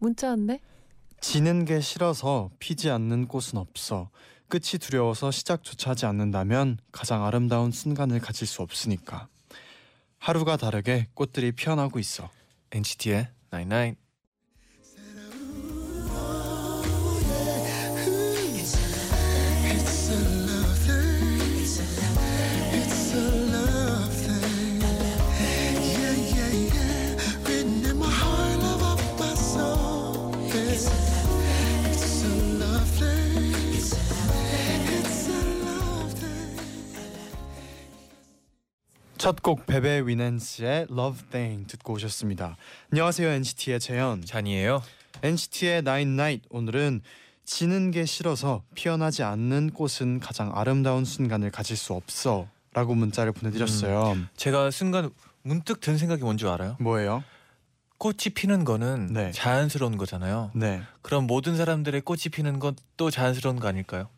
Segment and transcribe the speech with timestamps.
[0.00, 0.60] 문자 왔네.
[1.20, 4.10] 지는 게 싫어서 피지 않는 꽃은 없어.
[4.48, 9.28] 끝이 두려워서 시작조차 하지 않는다면 가장 아름다운 순간을 가질 수 없으니까.
[10.18, 12.30] 하루가 다르게 꽃들이 피어나고 있어.
[12.72, 14.09] NCT의 99.
[39.24, 42.56] 첫곡 베베 위넨스의 Love Thing 듣고 오셨습니다.
[42.90, 44.24] 안녕하세요 NCT의 재현.
[44.24, 44.82] 잔이에요.
[45.22, 47.02] NCT의 Nine Night 오늘은
[47.44, 54.16] 지는 게 싫어서 피어나지 않는 꽃은 가장 아름다운 순간을 가질 수 없어라고 문자를 보내드렸어요.
[54.38, 55.10] 제가 순간
[55.42, 56.76] 문득 든 생각이 뭔지 알아요?
[56.80, 57.22] 뭐예요?
[57.98, 59.32] 꽃이 피는 거는 네.
[59.32, 60.50] 자연스러운 거잖아요.
[60.54, 60.80] 네.
[61.02, 64.08] 그럼 모든 사람들의 꽃이 피는 건 또 자연스러운 거 아닐까요?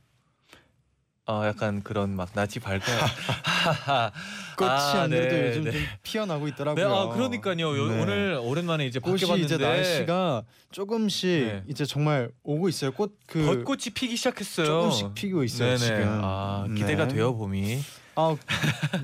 [1.40, 2.80] 아 약간 그런 막 낯이 밝아요.
[4.58, 5.70] 꽃이 아, 안 그래도 네, 요즘 네.
[5.72, 6.52] 좀 네, 피어나고요.
[6.94, 7.76] 아 그러니까요.
[7.78, 8.02] 요- 네.
[8.02, 11.62] 오늘 오랜만에 이제 밖에 꽃이 봤는데 이제 날씨가 조금씩 네.
[11.68, 12.92] 이제 정말 오고 있어요.
[12.92, 14.66] 꽃그 벚꽃이 피기 시작했어요.
[14.66, 15.78] 조금씩 피고 있어요 네네.
[15.78, 16.20] 지금.
[16.22, 17.14] 아 기대가 네.
[17.14, 17.80] 돼요 봄이.
[18.14, 18.36] 아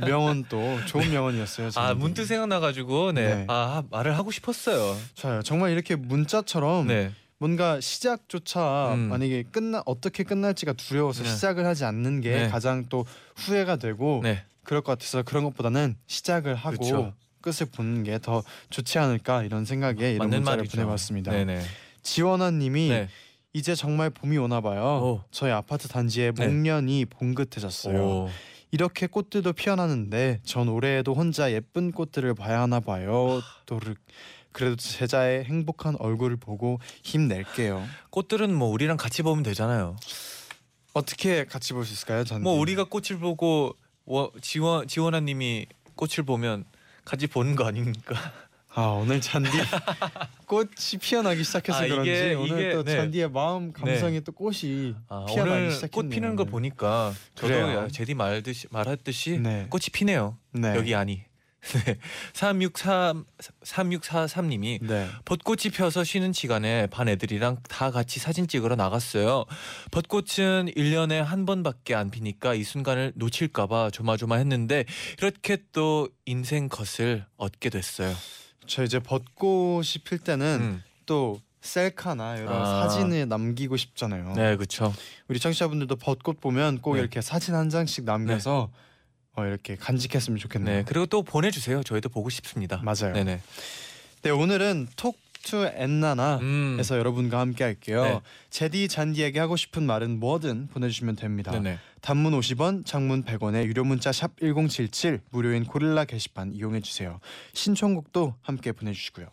[0.07, 1.69] 명언 또 좋은 명언이었어요.
[1.69, 1.98] 아 저는.
[1.98, 3.35] 문득 생각나가지고 네.
[3.37, 3.45] 네.
[3.48, 4.97] 아 말을 하고 싶었어요.
[5.15, 5.42] 좋아요.
[5.42, 7.13] 정말 이렇게 문자처럼 네.
[7.39, 9.08] 뭔가 시작조차 음.
[9.08, 11.29] 만약에 끝나 어떻게 끝날지가 두려워서 네.
[11.30, 12.48] 시작을 하지 않는 게 네.
[12.48, 14.45] 가장 또 후회가 되고 네.
[14.64, 17.13] 그럴 것 같아서 그런 것보다는 시작을 하고 그쵸.
[17.40, 20.77] 끝을 보는 게 더 좋지 않을까 이런 생각에 이런 문자를 말이죠.
[20.77, 21.30] 보내봤습니다.
[21.30, 21.63] 네네.
[22.02, 23.08] 지원아님이 네.
[23.52, 24.83] 이제 정말 봄이 오나 봐요.
[24.83, 25.24] 오.
[25.30, 26.46] 저희 아파트 단지에 네.
[26.46, 28.02] 목련이 봉긋해졌어요.
[28.02, 28.29] 오.
[28.70, 33.40] 이렇게 꽃들도 피어나는데 전 올해에도 혼자 예쁜 꽃들을 봐야 하나 봐요.
[33.64, 33.95] 또르
[34.53, 37.85] 그래도 제자의 행복한 얼굴을 보고 힘낼게요.
[38.11, 39.97] 꽃들은 뭐 우리랑 같이 보면 되잖아요.
[40.95, 42.42] 어떻게 같이 볼 수 있을까요, 잔디?
[42.42, 46.64] 뭐 우리가 꽃을 보고 워, 지원 지원아님이 꽃을 보면
[47.05, 48.14] 같이 보는 거 아닙니까?
[48.75, 49.51] 아 오늘 잔디
[50.47, 52.92] 꽃이 피어나기 시작해서 아, 그런지 오늘 이게- 또 네.
[52.97, 55.91] 잔디의 마음 감성이 또 꽃이 아, 피어나기 시작했네요.
[55.91, 57.69] 꽃 피는 거 보니까 저도 그래요.
[57.85, 59.67] 야, 제디 말듯이 말했듯이 네.
[59.70, 60.37] 꽃이 피네요.
[60.53, 60.75] 네.
[60.77, 61.23] 여기 아니.
[61.85, 61.98] 네.
[62.35, 63.24] 3643
[63.64, 65.08] 3643님이 네.
[65.24, 69.45] 벚꽃이 펴서 쉬는 시간에 반 애들이랑 다 같이 사진 찍으러 나갔어요.
[69.91, 74.85] 벚꽃은 1년에 한 번밖에 안 피니까 이 순간을 놓칠까 봐 조마조마했는데
[75.19, 78.14] 이렇게 또 인생 컷을 얻게 됐어요.
[78.67, 80.83] 저 이제 벚꽃이 필 때는 음.
[81.07, 82.89] 또 셀카나 이런 아.
[82.89, 84.35] 사진을 남기고 싶잖아요.
[84.35, 84.95] 네, 그렇죠.
[85.27, 87.01] 우리 청취자분들도 벚꽃 보면 꼭 네.
[87.01, 88.70] 이렇게 사진 한 장씩 남겨서
[89.39, 90.77] 어, 이렇게 간직했으면 좋겠네요.
[90.79, 91.83] 네, 그리고 또 보내주세요.
[91.83, 92.81] 저희도 보고 싶습니다.
[92.83, 93.13] 맞아요.
[93.15, 93.41] 네네.
[94.23, 96.99] 네 오늘은 Talk To 엔나나에서 음.
[96.99, 98.03] 여러분과 함께 할게요.
[98.05, 98.21] 네.
[98.51, 101.53] 재디 쟌디에게 하고 싶은 말은 뭐든 보내주시면 됩니다.
[101.53, 101.79] 네네.
[102.01, 107.20] 단문 50원, 장문 100원의 유료 문자 샵 #1077 무료인 고릴라 게시판 이용해 주세요.
[107.55, 109.29] 신청곡도 함께 보내주시고요.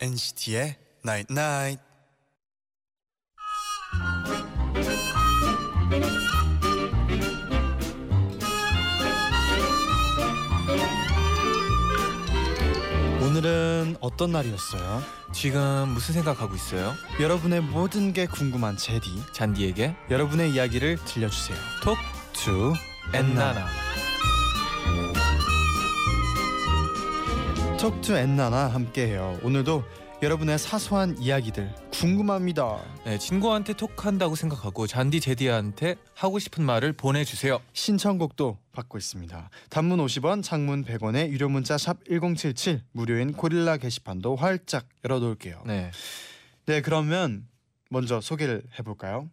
[0.00, 1.85] NCT의 Night Night.
[13.36, 15.02] 오늘은 어떤 날이었어요?
[15.32, 16.94] 지금 무슨 생각하고 있어요?
[17.20, 19.10] 여러분의 모든 게 궁금한 제디.
[19.32, 21.58] 잔디에게 여러분의 이야기를 들려주세요.
[21.84, 22.72] 톡투
[23.12, 23.66] 엔나나.
[27.78, 29.38] 톡투 엔나나 함께해요.
[29.42, 29.84] 오늘도
[30.22, 32.82] 여러분의 사소한 이야기들 궁금합니다.
[33.04, 37.60] 네, 친구한테 톡한다고 생각하고 잔디 제디한테 하고 싶은 말을 보내주세요.
[37.74, 39.50] 신청곡도 받고 있습니다.
[39.68, 45.64] 단문 50원, 장문 100원에 유료 문자 샵 #1077 무료인 고릴라 게시판도 활짝 열어놓을게요.
[45.66, 45.90] 네.
[46.64, 47.46] 네, 그러면
[47.90, 49.28] 먼저 소개를 해볼까요?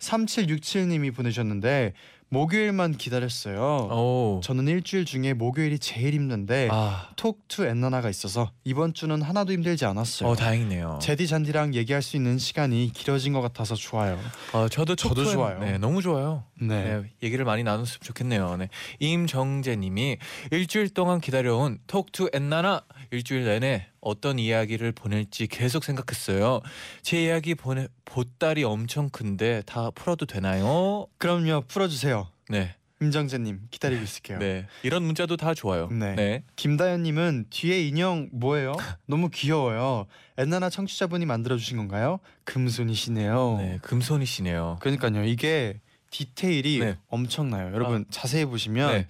[0.00, 1.92] 3767님이 보내셨는데
[2.32, 3.60] 목요일만 기다렸어요.
[3.90, 4.40] 오.
[4.42, 7.10] 저는 일주일 중에 목요일이 제일 힘든데 아.
[7.16, 10.30] 톡투 엔나나가 있어서 이번 주는 하나도 힘들지 않았어요.
[10.30, 10.98] 어 다행이네요.
[11.02, 14.18] 제디 잔디랑 얘기할 수 있는 시간이 길어진 것 같아서 좋아요.
[14.54, 15.58] 어, 저도 저도 좋아요.
[15.58, 16.42] 네, 너무 좋아요.
[16.68, 16.84] 네.
[16.84, 18.56] 네, 얘기를 많이 나눴으면 좋겠네요.
[18.56, 18.68] 네.
[19.00, 20.18] 임정재님이
[20.50, 26.60] 일주일 동안 기다려온 톡투 엔나나 일주일 내내 어떤 이야기를 보낼지 계속 생각했어요.
[27.02, 31.06] 제 이야기 보내 보따리 엄청 큰데 다 풀어도 되나요?
[31.18, 31.64] 그럼요.
[31.68, 32.28] 풀어주세요.
[32.48, 34.38] 네, 임정재님 기다리고 있을게요.
[34.38, 35.88] 네 이런 문자도 다 좋아요.
[35.88, 36.14] 네.
[36.14, 36.44] 네.
[36.56, 38.74] 김다현님은 뒤에 인형 뭐예요?
[39.06, 40.06] 너무 귀여워요.
[40.38, 42.20] 엔나나 청취자분이 만들어 주신 건가요?
[42.44, 43.56] 금손이시네요.
[43.58, 44.78] 네, 금손이시네요.
[44.80, 45.24] 그러니까요.
[45.24, 45.80] 이게
[46.12, 46.98] 디테일이 네.
[47.08, 47.74] 엄청나요.
[47.74, 49.06] 여러분 자세히 보시면 네.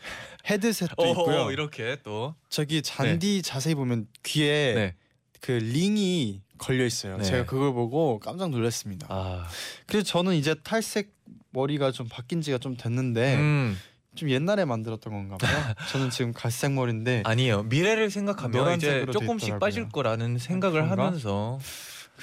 [0.48, 1.50] 헤드셋도 어, 있고요.
[1.50, 4.94] 이렇게 또 저기 잔디 자세히 보면 귀에 네.
[5.40, 7.18] 그 링이 걸려 있어요.
[7.18, 7.24] 네.
[7.24, 9.08] 제가 그걸 보고 깜짝 놀랐습니다.
[9.10, 9.46] 아,
[9.86, 11.12] 그래서 저는 이제 탈색
[11.50, 13.76] 머리가 좀 바뀐 지가 좀 됐는데 음,
[14.14, 15.74] 좀 옛날에 만들었던 건가 봐요.
[15.90, 17.64] 저는 지금 갈색 머리인데 아니에요.
[17.64, 19.58] 미래를 생각하면 이제 노란색으로 돼 조금씩 있더라고요.
[19.58, 21.06] 빠질 거라는 생각을 그런가?
[21.06, 21.58] 하면서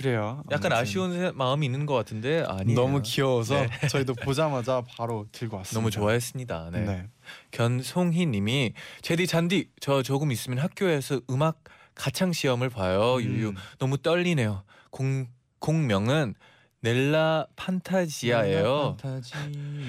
[0.04, 0.42] 그래요.
[0.50, 2.80] 약간 아무튼 아쉬운 세- 마음이 있는 것 같은데 아니에요.
[2.80, 3.68] 너무 귀여워서 네.
[3.90, 5.78] 저희도 보자마자 바로 들고 왔습니다.
[5.78, 6.70] 너무 좋아했습니다.
[6.72, 6.80] 네.
[6.86, 7.08] 네.
[7.52, 11.62] 견송희님이 제디 잔디 저 조금 있으면 학교에서 음악
[11.96, 13.16] 가창 시험을 봐요.
[13.16, 13.22] 음.
[13.24, 14.64] 유유 너무 떨리네요.
[14.90, 15.28] 공
[15.60, 16.34] 공명은
[16.82, 18.96] 넬라 판타지아예요.
[19.02, 19.34] 판타지.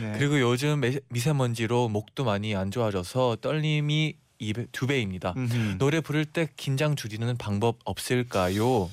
[0.00, 0.12] 네.
[0.18, 5.34] 그리고 요즘 매- 미세먼지로 목도 많이 안 좋아져서 떨림이 이배- 두 배입니다.
[5.36, 5.76] 음흠.
[5.78, 8.90] 노래 부를 때 긴장 줄이는 방법 없을까요?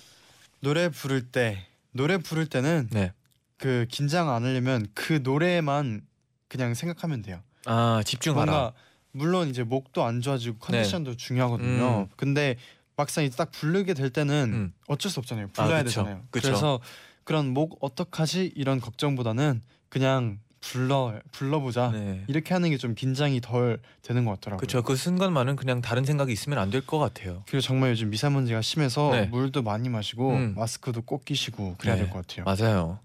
[0.59, 3.13] 노래 부를 때 노래 부를 때는 네.
[3.57, 6.01] 그 긴장 안 하려면 그 노래만
[6.47, 7.41] 그냥 생각하면 돼요.
[7.65, 8.51] 아 집중하라.
[8.51, 8.73] 뭔가
[9.11, 12.01] 물론 이제 목도 안 좋아지고 컨디션도 중요하거든요.
[12.01, 12.07] 음.
[12.15, 12.55] 근데
[12.95, 14.73] 막상 이제 딱 부르게 될 때는 음.
[14.87, 15.47] 어쩔 수 없잖아요.
[15.47, 16.01] 아, 불러야 그쵸.
[16.01, 16.23] 되잖아요.
[16.31, 16.47] 그쵸.
[16.47, 16.79] 그래서
[17.23, 20.39] 그런 목 어떡하지 이런 걱정보다는 그냥
[20.71, 22.23] 불러 불러보자 네.
[22.27, 24.57] 이렇게 하는 게 좀 긴장이 덜 되는 것 같더라고요.
[24.59, 24.83] 그렇죠.
[24.83, 27.43] 그 순간만은 그냥 다른 생각이 있으면 안 될 것 같아요.
[27.47, 29.25] 그리고 정말 요즘 미세먼지가 심해서 네.
[29.27, 30.53] 물도 많이 마시고 음.
[30.55, 32.01] 마스크도 꼭 끼시고 그래야 네.
[32.03, 32.45] 될것 같아요.
[32.45, 32.99] 맞아요.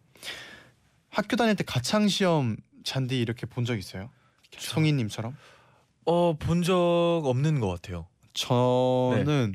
[1.09, 4.11] 학교 다닐 때 가창 시험 잔디 이렇게 본 적 있어요?
[4.59, 5.37] 성희님처럼?
[6.05, 6.75] 어본 적
[7.25, 8.07] 없는 것 같아요.
[8.35, 9.55] 저는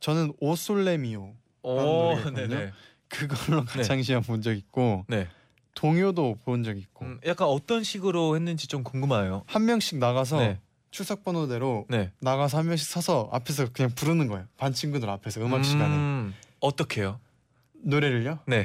[0.00, 2.14] 저는 오솔레미오 오.
[2.34, 2.72] 네네.
[3.08, 5.28] 그걸로 가창 시험 본 적 있고 네.
[5.74, 9.42] 동요도 본 적 있고 음, 약간 어떤 식으로 했는지 좀 궁금해요.
[9.46, 10.60] 한 명씩 나가서 네.
[10.90, 12.12] 출석 번호대로 네.
[12.20, 14.46] 나가서 한 명씩 서서 앞에서 그냥 부르는 거예요.
[14.56, 17.18] 반 친구들 앞에서 음악 시간에 음, 어떻게요?
[17.86, 18.38] 노래를요?
[18.46, 18.64] 네.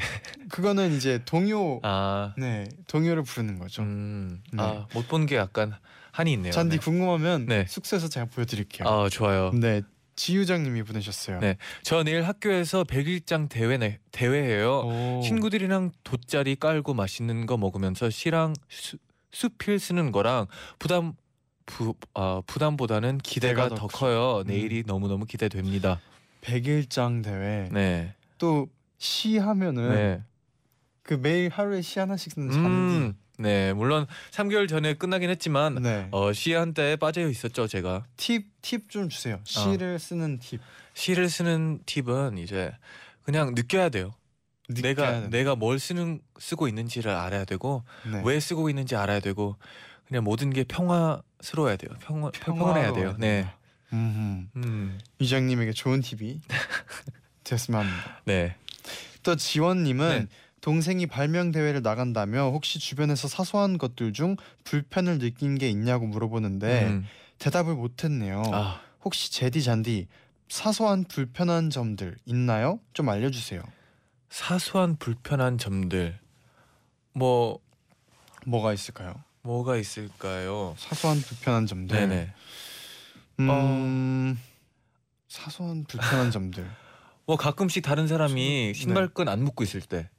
[0.50, 3.82] 그거는 이제 동요 아, 네 동요를 부르는 거죠.
[3.82, 4.64] 음, 네.
[4.64, 5.74] 아, 못 본 게 약간
[6.12, 6.52] 한이 있네요.
[6.54, 6.84] 잔디 네.
[6.84, 7.66] 궁금하면 네.
[7.68, 8.88] 숙소에서 제가 보여드릴게요.
[8.88, 9.52] 아, 좋아요.
[9.54, 9.82] 네
[10.20, 11.40] 지유장님이 보내셨어요.
[11.40, 11.56] 네.
[11.82, 14.82] 저 내일 학교에서 백일장 대회 내, 대회해요.
[14.82, 15.22] 오.
[15.24, 18.98] 친구들이랑 돗자리 깔고 맛있는 거 먹으면서 시랑 수,
[19.32, 21.14] 수필 쓰는 거랑 부담
[21.66, 23.88] 부, 아, 부담보다는 기대가 더 더.
[23.88, 24.40] 커요.
[24.42, 24.48] 음.
[24.48, 26.02] 내일이 너무 너무 기대됩니다.
[26.42, 28.14] 백일장 대회 네.
[28.38, 28.68] 또
[29.00, 30.24] 시 하면은 네.
[31.04, 32.68] 그 매일 하루에 시 하나씩 쓰는 잔디.
[32.68, 33.74] 음, 네.
[33.74, 36.08] 물론 3개월 전에 끝나긴 했지만 네.
[36.12, 38.06] 어, 시 한때 빠져 있었죠, 제가.
[38.18, 39.40] 팁 팁 좀 주세요.
[39.46, 40.60] 시를 쓰는 팁.
[40.94, 42.72] 시를 쓰는 팁은 이제
[43.24, 44.14] 그냥 느껴야 돼요.
[44.68, 45.30] 느껴야 내가 된다.
[45.30, 48.22] 내가 뭘 쓰는 쓰고 있는지를 알아야 되고 네.
[48.26, 49.56] 왜 쓰고 있는지 알아야 되고
[50.08, 51.92] 그냥 모든 게 평화스러워야 돼요.
[52.02, 53.16] 평화 평온해야 돼요.
[53.18, 53.50] 네.
[53.94, 54.50] 음.
[54.58, 55.00] 음.
[55.22, 56.42] 유장님에게 좋은 팁이
[57.44, 58.22] 됐으면 합니다.
[58.26, 58.56] 네.
[59.24, 60.36] 또 지원님은 네.
[60.62, 67.06] 동생이 발명 대회를 나간다며 혹시 주변에서 사소한 것들 중 불편을 느낀 게 있냐고 물어보는데 음.
[67.40, 68.44] 대답을 못했네요.
[68.52, 70.08] 아, 혹시 제디 잔디
[70.50, 72.80] 사소한 불편한 점들 있나요?
[72.94, 73.62] 좀 알려주세요.
[74.30, 76.20] 사소한 불편한 점들
[77.14, 77.60] 뭐
[78.46, 79.14] 뭐가 있을까요?
[79.44, 80.76] 뭐가 있을까요?
[80.78, 81.98] 사소한 불편한 점들.
[81.98, 82.34] 네, 네.
[83.40, 84.38] 음,
[85.28, 86.70] 사소한 불편한 점들.
[87.26, 88.74] 뭐 가끔씩 다른 사람이 네.
[88.74, 90.10] 신발끈 안 묶고 있을 때,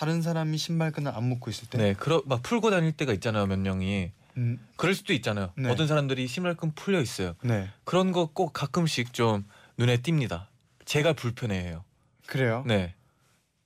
[0.00, 1.76] 다른 사람이 신발끈을 안 묶고 있을 때.
[1.76, 4.12] 네, 그러 막 풀고 다닐 때가 있잖아요, 몇 명이.
[4.38, 5.52] 음, 그럴 수도 있잖아요.
[5.58, 5.68] 네.
[5.68, 7.34] 어떤 사람들이 신발끈 풀려 있어요.
[7.42, 7.68] 네.
[7.84, 9.44] 그런 거 꼭 가끔씩 좀
[9.76, 10.46] 눈에 띕니다.
[10.86, 11.84] 제가 불편해해요.
[12.26, 12.64] 그래요.
[12.66, 12.94] 네.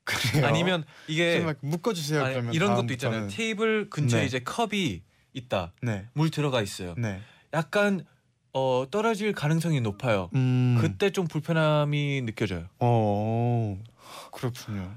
[0.03, 0.45] 그래요.
[0.49, 2.25] 아니면 이게 좀 묶어주세요.
[2.25, 2.93] 아니, 그러면 이런 것도.
[2.95, 3.29] 있잖아요.
[3.29, 4.27] 테이블 근처에 네.
[4.27, 5.03] 이제 컵이
[5.35, 5.73] 있다.
[5.83, 6.09] 네.
[6.15, 6.97] 물 들어가 있어요.
[6.99, 7.21] 네.
[7.53, 8.05] 약간
[8.53, 10.31] 어, 떨어질 가능성이 높아요.
[10.35, 10.79] 음.
[10.81, 12.67] 그때 좀 불편함이 느껴져요.
[12.81, 13.81] 어.
[14.33, 14.93] 그렇군요.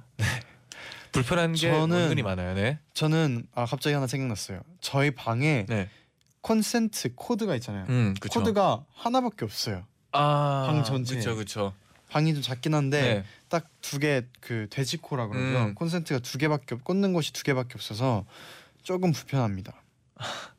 [1.11, 2.53] 불편한 게 저는- 은근히 많아요.
[2.53, 2.79] 네.
[2.93, 4.61] 저는 아 갑자기 하나 생각났어요.
[4.81, 5.89] 저희 방에 네.
[6.41, 7.85] 콘센트 코드가 있잖아요.
[7.89, 8.39] 음, 그쵸.
[8.39, 9.85] 코드가 하나밖에 없어요.
[10.13, 11.17] 아, 방 전체에.
[11.17, 11.73] 그쵸, 그쵸.
[12.09, 13.23] 방이 좀 작긴 한데 네.
[13.49, 15.65] 딱두 개 그 돼지코라 그러죠.
[15.65, 15.75] 음.
[15.75, 18.25] 콘센트가 두 개밖에 없, 꽂는 곳이 두 개밖에 없어서
[18.83, 19.73] 조금 불편합니다.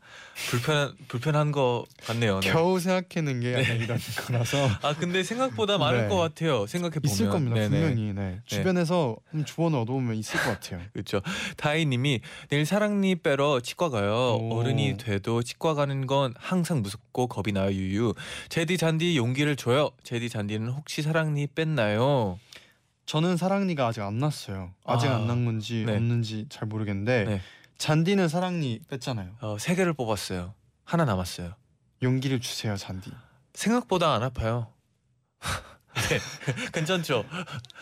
[0.50, 2.40] 불편한 불편한 거 같네요.
[2.40, 2.50] 네.
[2.50, 6.08] 겨우 생각해낸 게 약간 이런 거라서 아 근데 생각보다 많을 네.
[6.08, 6.66] 것 같아요.
[6.66, 8.40] 생각해 보면 있을 겁니다 분명히 네.
[8.46, 10.80] 주변에서 좀 조언을 얻어보면 있을 것 같아요.
[10.94, 11.20] 그렇죠.
[11.56, 14.38] 다희님이 내일 사랑니 빼러 치과 가요.
[14.40, 14.58] 오.
[14.58, 17.70] 어른이 돼도 치과 가는 건 항상 무섭고 겁이 나요.
[17.72, 18.14] 유유.
[18.48, 19.90] 제디 잔디 용기를 줘요.
[20.04, 22.38] 제디 잔디는 혹시 사랑니 뺐나요?
[23.06, 24.70] 저는 사랑니가 아직 안 났어요.
[24.84, 25.94] 아직 아, 안난 건지 네.
[25.94, 27.40] 없는지 잘 모르겠는데 네.
[27.78, 29.36] 잔디는 사랑니 뺐잖아요.
[29.40, 30.54] 어, 세 개를 뽑았어요.
[30.84, 31.54] 하나 남았어요.
[32.02, 33.10] 용기를 주세요 잔디.
[33.54, 34.72] 생각보다 안 아파요.
[35.94, 36.18] 네,
[36.72, 37.24] 괜찮죠.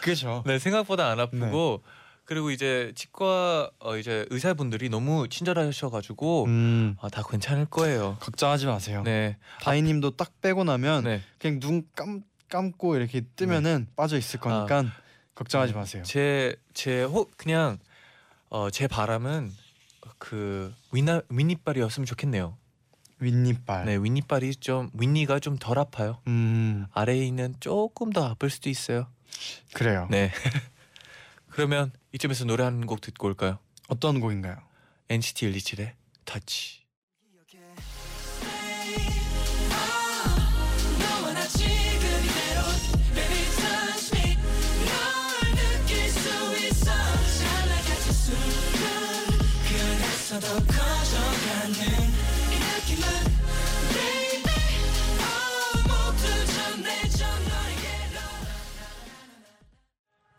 [0.03, 0.43] 그죠?
[0.47, 1.83] 네, 생각보다 안 아프고
[2.25, 8.17] 그리고 이제 치과 어, 이제 의사분들이 너무 친절하셔가지고 음 아, 다 괜찮을 거예요.
[8.21, 9.03] 걱정하지 마세요.
[9.05, 11.23] 네, 다희님도 딱 빼고 나면 네.
[11.39, 14.85] 그냥 눈 감, 감고 이렇게 뜨면은 빠져 있을 거니까
[15.35, 15.79] 걱정하지 네.
[15.79, 16.03] 마세요.
[16.03, 17.79] 제제호 그냥
[18.49, 19.53] 어, 제 바람은
[20.19, 22.57] 그 윗나 윗니빨이었으면 좋겠네요.
[23.19, 23.87] 윗니빨.
[23.87, 26.21] 네, 윗니빨이 좀 윗니가 좀 덜 아파요.
[26.27, 29.09] 음 아래에 있는 조금 더 아플 수도 있어요.
[29.75, 30.07] 그래요.
[30.11, 30.31] 네.
[31.51, 33.59] 그러면 이쯤에서 노래 한 곡 듣고 올까요?
[33.89, 34.57] 어떤 곡인가요?
[35.09, 35.93] NCT 127의
[36.25, 36.81] 터치.
[50.41, 51.73] 더 커져가는
[52.51, 53.07] 이 느낌은
[53.93, 54.77] Baby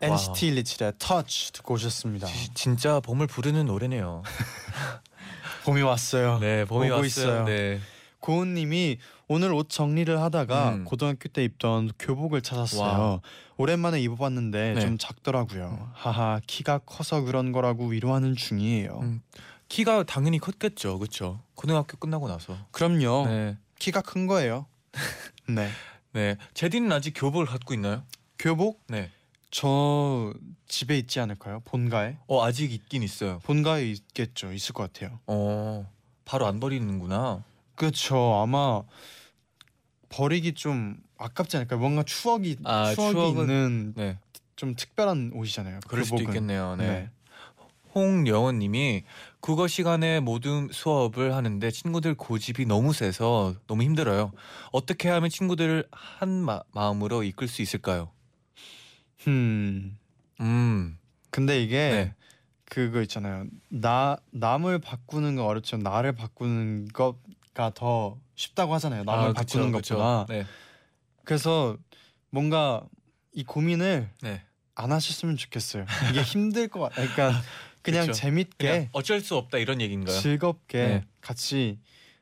[0.00, 2.26] NCT 127의 Touch 듣고 오셨습니다.
[2.28, 4.22] 지- 진짜 봄을 부르는 노래네요.
[5.64, 6.38] 봄이 왔어요.
[6.38, 7.04] 네, 봄이 왔어요.
[7.04, 7.44] 있어요.
[7.44, 7.80] 네.
[8.20, 10.84] 고은님이 오늘 옷 정리를 하다가 음.
[10.84, 12.80] 고등학교 때 입던 교복을 찾았어요.
[12.82, 13.20] 와.
[13.56, 14.80] 오랜만에 입어봤는데 네.
[14.80, 15.90] 좀 작더라고요.
[15.94, 19.00] 하하 키가 커서 그런 거라고 위로하는 중이에요.
[19.02, 19.20] 음,
[19.68, 21.42] 키가 당연히 컸겠죠, 그렇죠?
[21.54, 22.56] 고등학교 끝나고 나서.
[22.72, 23.26] 그럼요.
[23.26, 24.66] 네, 키가 큰 거예요.
[25.48, 25.68] 네.
[26.12, 26.36] 네.
[26.54, 28.02] 제디는 아직 교복을 갖고 있나요?
[28.38, 29.10] 교복 네.
[29.50, 30.32] 저
[30.66, 31.60] 집에 있지 않을까요?
[31.64, 32.16] 본가에?
[32.26, 33.40] 어 아직 있긴 있어요.
[33.44, 34.52] 본가에 있겠죠.
[34.52, 35.20] 있을 것 같아요.
[35.26, 35.90] 어
[36.24, 37.44] 바로 안 버리는구나.
[37.74, 38.40] 그렇죠.
[38.42, 38.82] 아마
[40.08, 41.78] 버리기 좀 아깝지 않을까요?
[41.78, 44.18] 뭔가 추억이 아, 추억이 추억은- 있는 네,
[44.56, 45.80] 좀 특별한 옷이잖아요.
[45.88, 46.34] 그럴 수도 교복은.
[46.34, 46.76] 있겠네요.
[46.76, 46.86] 네.
[46.86, 47.10] 네.
[47.94, 49.04] 홍영원님이
[49.40, 54.32] 국어 시간에 모든 수업을 하는데 친구들 고집이 너무 세서 너무 힘들어요.
[54.72, 58.10] 어떻게 하면 친구들을 한 마, 마음으로 이끌 수 있을까요?
[59.26, 59.98] 음.
[60.40, 60.98] 음,
[61.30, 62.14] 근데 이게 네.
[62.64, 63.46] 그거 있잖아요.
[63.68, 69.04] 나 남을 바꾸는 건 어렵지만 나를 바꾸는 것가 더 쉽다고 하잖아요.
[69.04, 70.26] 남을 아, 바꾸는 그쵸, 것보다.
[70.26, 70.32] 그쵸.
[70.32, 70.46] 네,
[71.24, 71.76] 그래서
[72.30, 72.82] 뭔가
[73.32, 74.42] 이 고민을 네.
[74.74, 75.86] 안 하셨으면 좋겠어요.
[76.10, 77.08] 이게 힘들 것 같아요.
[77.12, 77.40] 그러니까
[77.90, 78.12] 그냥 그쵸.
[78.12, 80.16] 재밌게 그냥 어쩔 수 없다 이런 얘기인가요?
[80.18, 81.04] 즐겁게 네.
[81.20, 81.78] 같이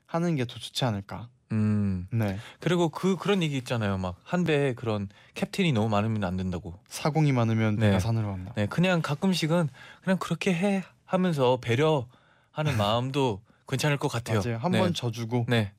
[0.06, 1.28] 하는 게 더 좋지 않을까.
[1.52, 2.38] 음, 네.
[2.60, 3.98] 그리고 그 그런 얘기 있잖아요.
[3.98, 6.74] 막 한 배에 그런 캡틴이 너무 많으면 안 된다고.
[6.88, 7.86] 사공이 많으면 네.
[7.86, 8.52] 배가 산으로 간다.
[8.56, 9.68] 네, 그냥 가끔씩은
[10.02, 12.06] 그냥 그렇게 해 하면서 배려하는
[12.78, 14.40] 마음도 괜찮을 것 같아요.
[14.44, 14.58] 맞아요.
[14.58, 14.78] 한 네.
[14.80, 15.72] 번 져주고 네,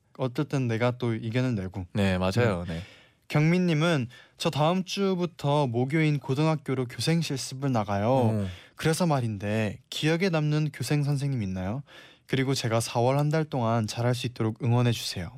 [0.48, 1.86] 땐 내가 또 이견을 내고.
[1.92, 2.64] 네 맞아요.
[2.66, 2.82] 네.
[3.28, 8.08] 경민님은 저 다음 주부터 모교인 고등학교로 교생 실습을 나가요.
[8.10, 8.48] 어.
[8.78, 11.82] 그래서 말인데 기억에 남는 교생 선생님 있나요?
[12.26, 15.32] 그리고 제가 4월 한 달 동안 잘할 수 있도록 응원해 주세요.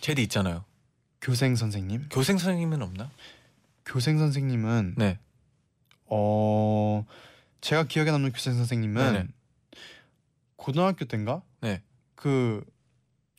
[0.00, 0.64] 제디 있잖아요.
[1.20, 2.08] 교생 선생님?
[2.10, 3.10] 교생 선생님은 없나?
[3.84, 5.18] 교생 선생님은 네.
[6.06, 7.04] 어
[7.60, 9.28] 제가 기억에 남는 교생 선생님은 네네.
[10.56, 11.42] 고등학교 때인가?
[11.60, 11.82] 네.
[12.16, 12.64] 그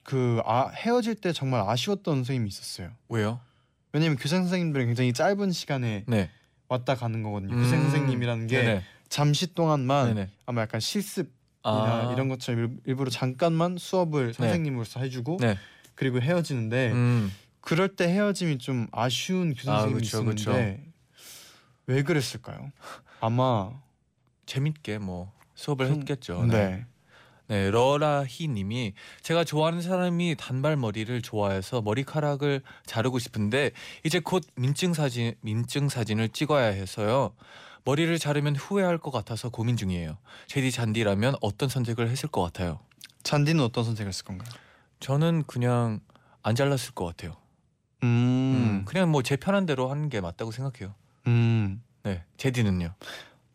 [0.04, 2.92] 그 아, 헤어질 때 정말 아쉬웠던 선생님이 있었어요.
[3.10, 3.40] 왜요?
[3.92, 6.30] 왜냐면 교생 선생님들은 굉장히 짧은 시간에 네.
[6.68, 7.56] 왔다 가는 거거든요.
[7.56, 8.84] 교생 음, 선생님이라는 게 네네.
[9.10, 10.30] 잠시 동안만 네네.
[10.46, 11.30] 아마 약간 실습이나
[11.64, 12.10] 아.
[12.14, 15.58] 이런 것처럼 일- 일부러 잠깐만 수업을 선생님으로서 해주고 네.
[15.96, 17.32] 그리고 헤어지는데 음.
[17.62, 20.84] 그럴 때 헤어짐이 좀 아쉬운 교생 아, 선생님이 그쵸, 있었는데
[21.88, 22.72] 왜 그랬을까요?
[23.22, 23.72] 아마
[24.46, 26.46] 재밌게 뭐 수업을 좀- 했겠죠.
[26.46, 26.70] 네.
[26.70, 26.86] 네,
[27.48, 33.72] 러라히 님이 제가 좋아하는 사람이 단발 머리를 좋아해서 머리카락을 자르고 싶은데
[34.04, 37.36] 이제 곧 민증 사진 민증 사진을 찍어야 해서요.
[37.84, 40.18] 머리를 자르면 후회할 것 같아서 고민 중이에요.
[40.48, 42.80] 제디 잔디라면 어떤 선택을 했을 것 같아요?
[43.22, 44.50] 잔디는 어떤 선택을 했을 건가요?
[45.00, 46.00] 저는 그냥
[46.42, 47.38] 안 잘랐을 것 같아요.
[48.04, 50.96] 음, 음, 그냥 뭐 제 편한 대로 하는 게 맞다고 생각해요.
[51.28, 51.82] 음.
[52.04, 52.94] 네, 제디는요.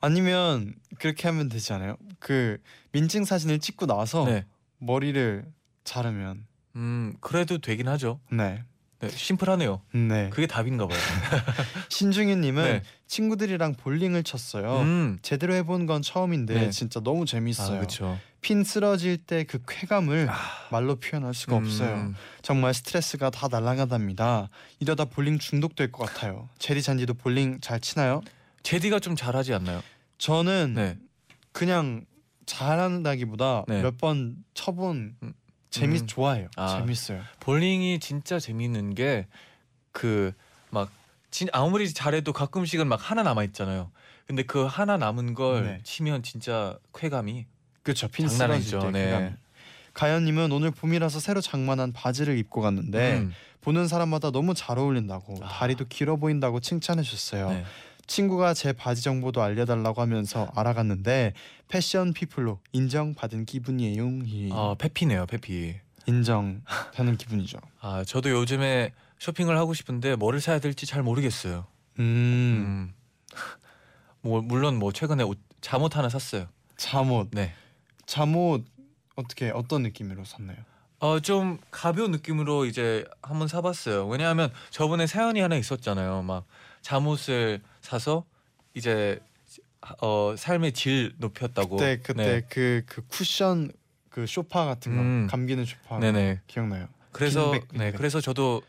[0.00, 1.96] 아니면 그렇게 하면 되지 않아요?
[2.18, 2.58] 그
[2.92, 4.44] 민증 사진을 찍고 나서 네,
[4.78, 5.44] 머리를
[5.84, 8.20] 자르면 음 그래도 되긴 하죠.
[8.30, 8.62] 네
[9.00, 9.80] 네, 심플하네요.
[9.94, 10.28] 네.
[10.30, 10.98] 그게 답인가 봐요.
[11.88, 12.82] 신중현님은 네.
[13.06, 14.80] 친구들이랑 볼링을 쳤어요.
[14.80, 15.18] 음.
[15.22, 16.70] 제대로 해본 건 처음인데 네.
[16.70, 17.78] 진짜 너무 아, 재밌어요.
[17.78, 18.18] 그렇죠.
[18.42, 20.28] 핀 쓰러질 때 그 쾌감을
[20.70, 21.64] 말로 표현할 수가 음.
[21.64, 22.14] 없어요.
[22.42, 24.50] 정말 스트레스가 다 날아가답니다.
[24.80, 26.48] 이러다 볼링 중독될 것 같아요.
[26.58, 28.20] 제디 잔디도 볼링 잘 치나요?
[28.70, 29.82] 제디가 좀 잘하지 않나요?
[30.18, 30.96] 저는 네.
[31.50, 32.04] 그냥
[32.46, 33.82] 잘한다기보다 네.
[33.82, 35.32] 몇번 쳐본 음.
[35.70, 36.06] 재밌 음.
[36.06, 36.46] 좋아해요.
[36.54, 36.78] 아.
[36.78, 37.20] 재밌어요.
[37.40, 40.88] 볼링이 진짜 재밌는 게그막
[41.32, 43.90] 진 아무리 잘해도 가끔씩은 막 하나 남아 있잖아요.
[44.28, 45.80] 근데 그 하나 남은 걸 네.
[45.82, 47.46] 치면 진짜 쾌감이
[47.82, 48.06] 그렇죠.
[48.06, 48.78] 핀 장난 아니죠.
[48.78, 49.04] 때 네.
[49.06, 49.36] 쾌감.
[49.94, 53.32] 가연님은 오늘 봄이라서 새로 장만한 바지를 입고 갔는데 음.
[53.62, 55.48] 보는 사람마다 너무 잘 어울린다고 아.
[55.48, 57.50] 다리도 길어 보인다고 칭찬해 주셨어요.
[57.50, 57.64] 네.
[58.14, 61.32] 친구가 제 바지 정보도 알려달라고 하면서 알아갔는데
[61.68, 64.04] 패션 피플로 인정받은 기분이에요.
[64.24, 64.50] 히.
[64.52, 65.76] 아 페피네요, 페피.
[66.06, 66.62] 인정하는
[67.16, 67.58] 기분이죠.
[67.80, 71.66] 아 저도 요즘에 쇼핑을 하고 싶은데 뭐를 사야 될지 잘 모르겠어요.
[72.00, 72.94] 음, 음.
[74.22, 76.48] 뭐 물론 뭐 최근에 옷, 잠옷 하나 샀어요.
[76.76, 77.54] 잠옷 네.
[78.06, 78.64] 잠옷
[79.14, 80.56] 어떻게 어떤 느낌으로 샀나요?
[80.98, 84.08] 어좀 가벼운 느낌으로 이제 한번 사봤어요.
[84.08, 86.22] 왜냐하면 저번에 사연이 하나 있었잖아요.
[86.22, 86.44] 막
[86.82, 88.24] 잠옷을 사서
[88.74, 89.18] 이제
[90.00, 91.76] 어 삶의 질 높였다고.
[91.76, 92.40] 그때 그때 네.
[92.48, 93.72] 그그 쿠션
[94.10, 95.26] 그 소파 같은 거 음.
[95.28, 96.40] 감기는 소파 네네.
[96.46, 96.86] 기억나요?
[97.12, 97.84] 그래서 빈백, 빈백.
[97.90, 98.62] 네 그래서 저도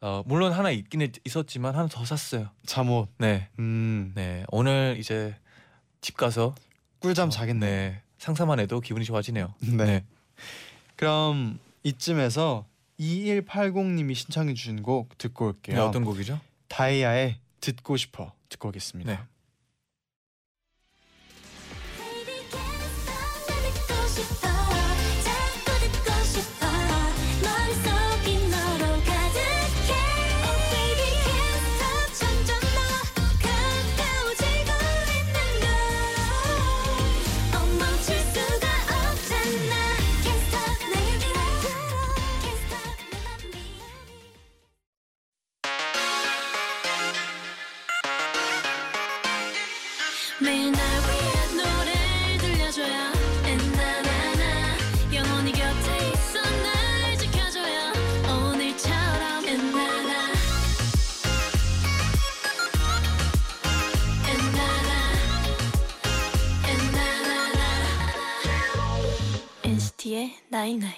[0.00, 2.50] 어 물론 하나 있긴 했- 있었지만 하나 더 샀어요.
[2.64, 3.48] 잠옷 네.
[3.58, 5.34] 음 네 오늘 이제
[6.00, 6.54] 집 가서
[7.00, 7.66] 꿀잠 어, 자겠네.
[7.66, 9.52] 네 상상만 해도 기분이 좋아지네요.
[9.78, 10.04] 네.
[10.96, 12.66] 그럼 이쯤에서
[13.00, 15.76] 2180님이 신청해 주신 곡 듣고 올게요.
[15.76, 16.38] 네, 어떤 곡이죠?
[16.68, 19.10] 다이아의 듣고 싶어 듣고 오겠습니다.
[19.12, 19.18] 네.
[70.10, 70.94] NCT의 night night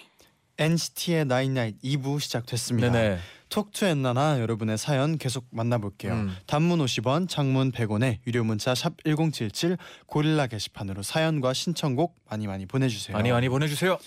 [0.57, 2.91] NCT의 나인나잇 2부 시작됐습니다.
[2.91, 3.19] 네네.
[3.51, 6.13] Talk To 엔나나 여러분의 사연 계속 만나볼게요.
[6.15, 6.37] 음.
[6.47, 13.15] 단문 50원, 장문 100원의 유료 문자 샵 #1077 고릴라 게시판으로 사연과 신청곡 많이 많이 보내주세요.
[13.15, 13.99] 많이 많이 보내주세요.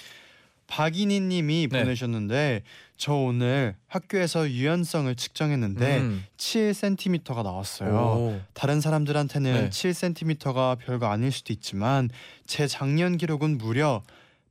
[0.68, 1.84] 박인희님이 네.
[1.84, 2.64] 보내셨는데
[2.98, 6.26] 저 오늘 학교에서 유연성을 측정했는데 음.
[6.38, 7.92] 7cm가 나왔어요.
[7.94, 8.42] 오.
[8.54, 9.70] 다른 사람들한테는 네.
[9.70, 12.10] 7cm가 별거 아닐 수도 있지만
[12.48, 14.02] 제 작년 기록은 무려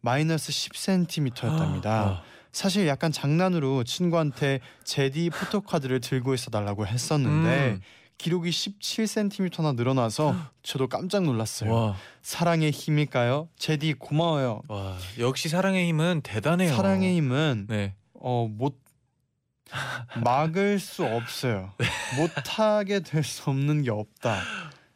[0.08, 1.86] 마이너스 10cm였답니다.
[1.86, 2.22] 아.
[2.52, 7.80] 사실 약간 장난으로 친구한테 제디 포토카드를 들고 있어 달라고 했었는데 음.
[8.18, 11.72] 기록이 17cm나 늘어나서 저도 깜짝 놀랐어요.
[11.72, 13.48] 와, 사랑의 힘일까요?
[13.58, 14.60] 제디 고마워요.
[14.68, 16.76] 와, 역시 사랑의 힘은 대단해요.
[16.76, 17.94] 사랑의 힘은 네.
[18.20, 18.78] 어못
[20.22, 21.72] 막을 수 없어요.
[21.80, 21.86] 네.
[22.20, 24.38] 못하게 될 수 없는 게 없다.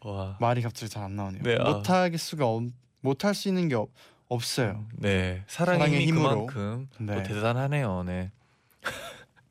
[0.04, 0.36] 와.
[0.38, 1.42] 말이 갑자기 잘 안 나오네요.
[1.42, 1.64] 네, 아.
[1.70, 2.62] 못하게 수가 없,
[3.00, 3.88] 못할 수 있는 게 없,
[4.28, 4.86] 없어요.
[4.92, 5.42] 네.
[5.46, 6.46] 사랑의, 사랑의 힘이 힘으로.
[6.46, 7.14] 그만큼 네.
[7.14, 8.02] 또 대단하네요.
[8.04, 8.30] 네.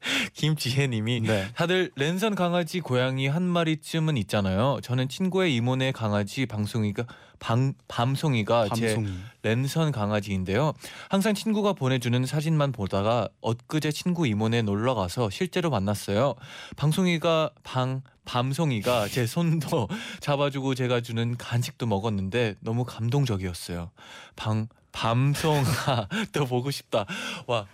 [0.34, 1.48] 김지혜 님이 네.
[1.56, 4.80] 다들 랜선 강아지 고양이 한 마리쯤은 있잖아요.
[4.84, 7.06] 저는 친구의 이모네 강아지 방송이가
[7.39, 9.17] 방 밤송이가 제 밤송이.
[9.43, 10.74] 랜선 강아지인데요.
[11.10, 16.36] 항상 친구가 보내주는 사진만 보다가 엊그제 친구 이모네 놀러 가서 실제로 만났어요.
[16.76, 19.88] 방송이가 방 밤송이가 제 손도
[20.20, 23.91] 잡아주고 제가 주는 간식도 먹었는데 너무 감동적이었어요.
[24.36, 27.06] 방 밤송아 또 보고 싶다.
[27.46, 27.67] 와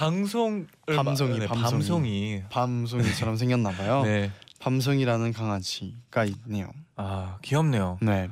[0.00, 1.70] 방송을 마- 밤송이, 네, 밤송이.
[1.72, 2.42] 밤송이.
[2.50, 4.02] 밤송이 처럼 생겼나 봐요.
[4.04, 4.30] 네.
[4.58, 6.70] 밤송이라는 강아지가 있네요.
[6.96, 7.98] 아 귀엽네요.
[8.02, 8.28] 네.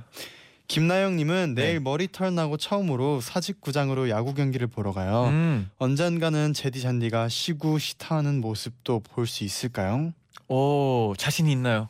[0.68, 1.62] 김나영님은 네.
[1.62, 5.28] 내일 머리털 나고 처음으로 사직구장으로 야구 경기를 보러 가요.
[5.28, 5.70] 음.
[5.78, 10.12] 언젠가는 제디 잔디가 시구 시타하는 모습도 볼 수 있을까요?
[10.48, 11.88] 오 자신 있나요?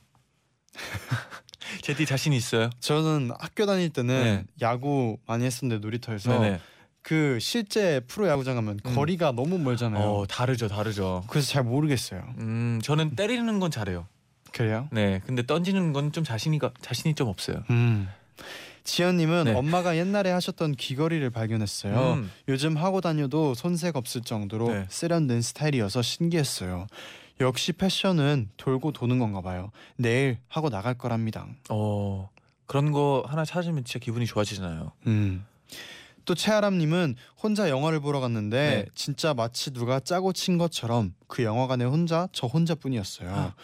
[1.82, 2.70] 제디 자신 있어요?
[2.78, 4.44] 저는 학교 다닐 때는 네.
[4.60, 6.60] 야구 많이 했었는데 놀이터에서 네네.
[7.04, 8.94] 그 실제 프로 야구장 가면 음.
[8.94, 10.02] 거리가 너무 멀잖아요.
[10.02, 11.22] 어 다르죠, 다르죠.
[11.28, 12.24] 그래서 잘 모르겠어요.
[12.38, 14.06] 음 저는 때리는 건 잘해요.
[14.52, 14.88] 그래요?
[14.90, 17.62] 네, 근데 던지는 건 좀 자신이가 자신이 좀 없어요.
[17.68, 18.08] 음.
[18.84, 19.52] 지연님은 네.
[19.54, 22.14] 엄마가 옛날에 하셨던 귀걸이를 발견했어요.
[22.14, 22.30] 음.
[22.48, 24.86] 요즘 하고 다녀도 손색 없을 정도로 네.
[24.88, 26.86] 세련된 스타일이어서 신기했어요.
[27.40, 29.70] 역시 패션은 돌고 도는 건가 봐요.
[29.96, 31.46] 내일 하고 나갈 거랍니다.
[31.68, 32.30] 어
[32.64, 34.92] 그런 거 하나 찾으면 진짜 기분이 좋아지잖아요.
[35.06, 35.44] 음.
[36.24, 38.90] 또 최아람님은 혼자 영화를 보러 갔는데 네.
[38.94, 43.30] 진짜 마치 누가 짜고 친 것처럼 그 영화관에 혼자 저 혼자뿐이었어요.
[43.34, 43.54] 아.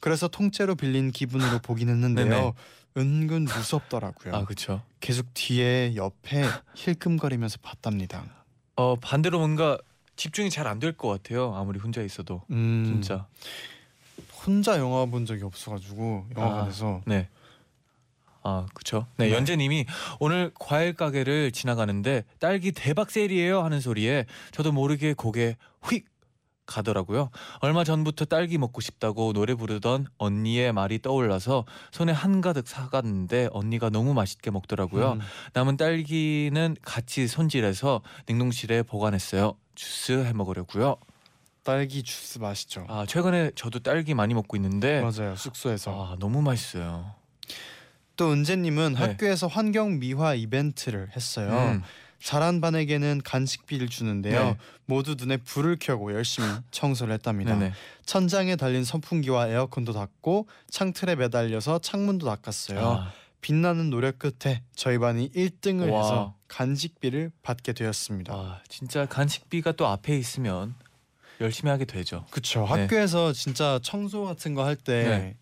[0.00, 2.28] 그래서 통째로 빌린 기분으로 보긴 했는데요.
[2.28, 2.52] 네네.
[2.96, 4.34] 은근 무섭더라고요.
[4.34, 4.82] 아 그렇죠.
[5.00, 8.24] 계속 뒤에 옆에 힐끔거리면서 봤답니다.
[8.76, 9.78] 어 반대로 뭔가
[10.16, 11.54] 집중이 잘 안 될 것 같아요.
[11.54, 13.26] 아무리 혼자 있어도 음, 진짜.
[14.44, 17.28] 혼자 영화 본 적이 없어가지고 영화관에서 네.
[18.42, 19.06] 아, 그렇죠.
[19.16, 19.34] 네, 네.
[19.34, 19.86] 연재님이
[20.20, 26.06] 오늘 과일 가게를 지나가는데 딸기 대박 세일이에요 하는 소리에 저도 모르게 고개 휙
[26.68, 27.30] 가더라고요.
[27.60, 33.88] 얼마 전부터 딸기 먹고 싶다고 노래 부르던 언니의 말이 떠올라서 손에 한 가득 사갔는데 언니가
[33.88, 35.12] 너무 맛있게 먹더라고요.
[35.12, 35.20] 음,
[35.54, 39.56] 남은 딸기는 같이 손질해서 냉동실에 보관했어요.
[39.74, 40.96] 주스 해 먹으려고요.
[41.64, 42.86] 딸기 주스 맛있죠.
[42.88, 45.90] 아, 최근에 저도 딸기 많이 먹고 있는데 맞아요 숙소에서.
[45.90, 47.14] 아, 너무 맛있어요.
[48.18, 48.98] 또 은재님은 네.
[48.98, 51.50] 학교에서 환경 미화 이벤트를 했어요.
[51.50, 51.82] 음.
[52.20, 54.44] 잘한 반에게는 간식비를 주는데요.
[54.44, 54.56] 네.
[54.86, 57.54] 모두 눈에 불을 켜고 열심히 청소를 했답니다.
[57.56, 57.72] 네네.
[58.04, 62.80] 천장에 달린 선풍기와 에어컨도 닫고 창틀에 매달려서 창문도 닦았어요.
[62.80, 66.02] 아, 빛나는 노력 끝에 저희 반이 1등을 와.
[66.02, 68.34] 해서 간식비를 받게 되었습니다.
[68.34, 70.74] 아, 진짜 간식비가 또 앞에 있으면
[71.40, 72.26] 열심히 하게 되죠.
[72.30, 72.62] 그쵸.
[72.62, 72.82] 네.
[72.82, 75.36] 학교에서 진짜 청소 같은 거 할때 네.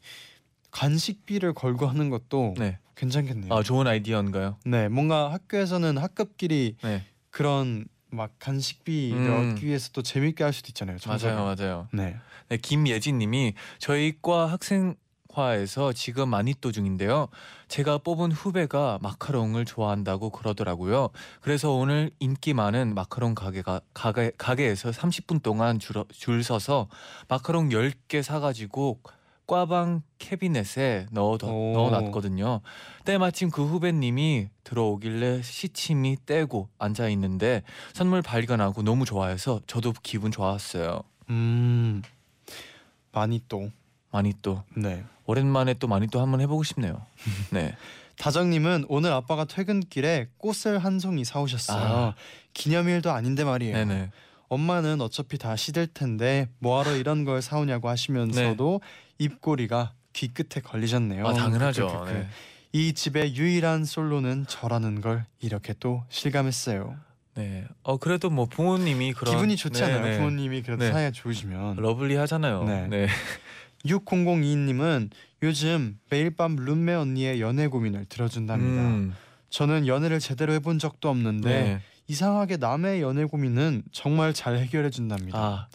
[0.76, 2.78] 간식비를 걸고 하는 것도 네.
[2.96, 3.52] 괜찮겠네요.
[3.52, 4.58] 아, 좋은 아이디어인가요?
[4.66, 7.02] 네, 뭔가 학교에서는 학급끼리 네.
[7.30, 9.52] 그런 막 간식비를 음.
[9.54, 10.98] 얻기 위해서 또 재밌게 할 수도 있잖아요.
[10.98, 11.34] 청소를.
[11.34, 11.88] 맞아요, 맞아요.
[11.92, 12.16] 네.
[12.50, 17.28] 네, 김예진님이 저희 과 학생화에서 지금 마니또 중인데요.
[17.68, 21.08] 제가 뽑은 후배가 마카롱을 좋아한다고 그러더라고요.
[21.40, 26.88] 그래서 오늘 인기 많은 마카롱 가게가 가게 가게에서 30분 동안 줄, 줄 서서
[27.28, 29.00] 마카롱 10개 사 가지고
[29.46, 31.72] 꽈방 캐비넷에 넣어 오.
[31.74, 32.60] 넣어놨거든요.
[33.04, 41.02] 때마침 그 후배님이 들어오길래 시침이 떼고 앉아 있는데 선물 발견하고 너무 좋아해서 저도 기분 좋았어요.
[41.30, 42.02] 음.
[43.12, 43.70] 많이 또.
[44.10, 45.04] 많이 또 네.
[45.26, 47.02] 오랜만에 또 많이 또 한번 해보고 싶네요.
[47.52, 47.76] 네.
[48.18, 51.84] 다정님은 오늘 아빠가 퇴근길에 꽃을 한 송이 사오셨어요.
[51.84, 52.14] 아.
[52.54, 53.76] 기념일도 아닌데 말이에요.
[53.76, 54.10] 네네.
[54.48, 58.80] 엄마는 어차피 다 시들 텐데 뭐하러 이런 걸 사오냐고 하시면서도
[59.18, 61.26] 입꼬리가 귀 끝에 걸리셨네요.
[61.26, 61.86] 아 당연하죠.
[61.88, 62.12] 크크크크.
[62.12, 62.28] 네.
[62.72, 66.96] 이 집의 유일한 솔로는 저라는 걸 이렇게 또 실감했어요.
[67.34, 67.64] 네.
[67.82, 70.02] 어 그래도 뭐 부모님이 그런 기분이 좋지 않아요?
[70.02, 70.16] 네, 네.
[70.18, 70.92] 부모님이 그래도 네.
[70.92, 71.76] 사이가 좋으시면.
[71.76, 72.64] 러블리하잖아요.
[72.64, 72.86] 네.
[72.88, 73.06] 네.
[73.84, 75.10] 6002님은
[75.42, 78.82] 요즘 매일 밤 룸메 언니의 연애 고민을 들어준답니다.
[78.82, 79.14] 음,
[79.50, 81.80] 저는 연애를 제대로 해본 적도 없는데 네.
[82.08, 85.38] 이상하게 남의 연애 고민은 정말 잘 해결해 준답니다.
[85.38, 85.68] 아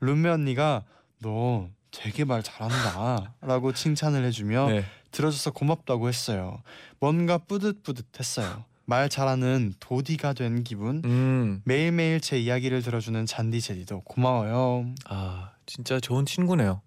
[0.00, 0.84] 룸메 언니가
[1.20, 4.84] 너 되게 말 잘한다라고 칭찬을 해주며 네.
[5.12, 6.60] 들어줘서 고맙다고 했어요.
[7.00, 8.64] 뭔가 뿌듯뿌듯했어요.
[8.84, 11.02] 말 잘하는 도디가 된 기분.
[11.04, 11.62] 음.
[11.64, 14.92] 매일매일 제 이야기를 들어주는 잔디 제디도 고마워요.
[15.06, 16.82] 아 진짜 좋은 친구네요.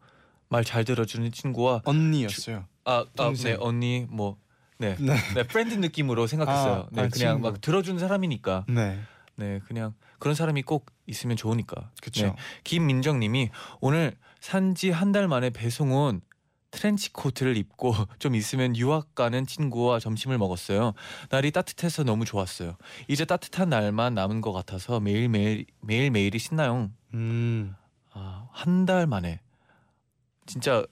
[0.50, 2.66] 말 잘 들어주는 친구와 언니였어요.
[2.86, 3.54] 아, 아 동생.
[3.54, 4.38] 네 언니 뭐
[4.80, 4.96] 네.
[5.00, 5.16] 네.
[5.36, 6.74] 네 friend 느낌으로 생각했어요.
[6.74, 7.50] 아, 네 아, 그냥 친구.
[7.52, 8.66] 막 들어주는 사람이니까.
[8.70, 9.00] 네,
[9.36, 11.92] 네 그냥 그런 사람이 꼭 있으면 좋으니까.
[12.02, 12.28] 그렇죠.
[12.28, 12.36] 네.
[12.64, 13.50] 김민정님이
[13.82, 16.22] 오늘 산지 한 달 만에 배송 온
[16.72, 20.94] 트렌치 코트를 입고 좀 있으면 유학 가는 친구와 점심을 먹었어요.
[21.30, 22.78] 날이 따뜻해서 너무 좋았어요.
[23.10, 26.90] 이제 따뜻한 날만 남은 것 같아서 매일 매일 매일 매일이 신나요.
[27.14, 27.76] 음,
[28.14, 29.42] 아, 한 달 만에
[30.46, 30.86] 진짜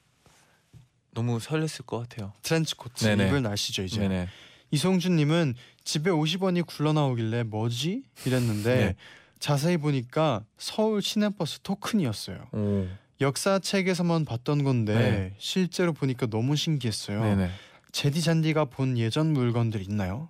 [1.18, 2.32] 너무 설렜을 것 같아요.
[2.44, 3.28] 트렌치 코트 네네.
[3.30, 4.02] 입을 날씨죠 이제.
[4.02, 4.28] 네네.
[4.70, 8.96] 이송준님은 집에 50원이 굴러 나오길래 뭐지 이랬는데 네.
[9.40, 12.38] 자세히 보니까 서울 시내버스 토큰이었어요.
[12.52, 12.88] 오.
[13.20, 15.36] 역사책에서만 봤던 건데 네.
[15.40, 17.24] 실제로 보니까 너무 신기했어요.
[17.24, 17.50] 네네.
[17.92, 20.30] 제디 잔디가 본 예전 물건들 있나요?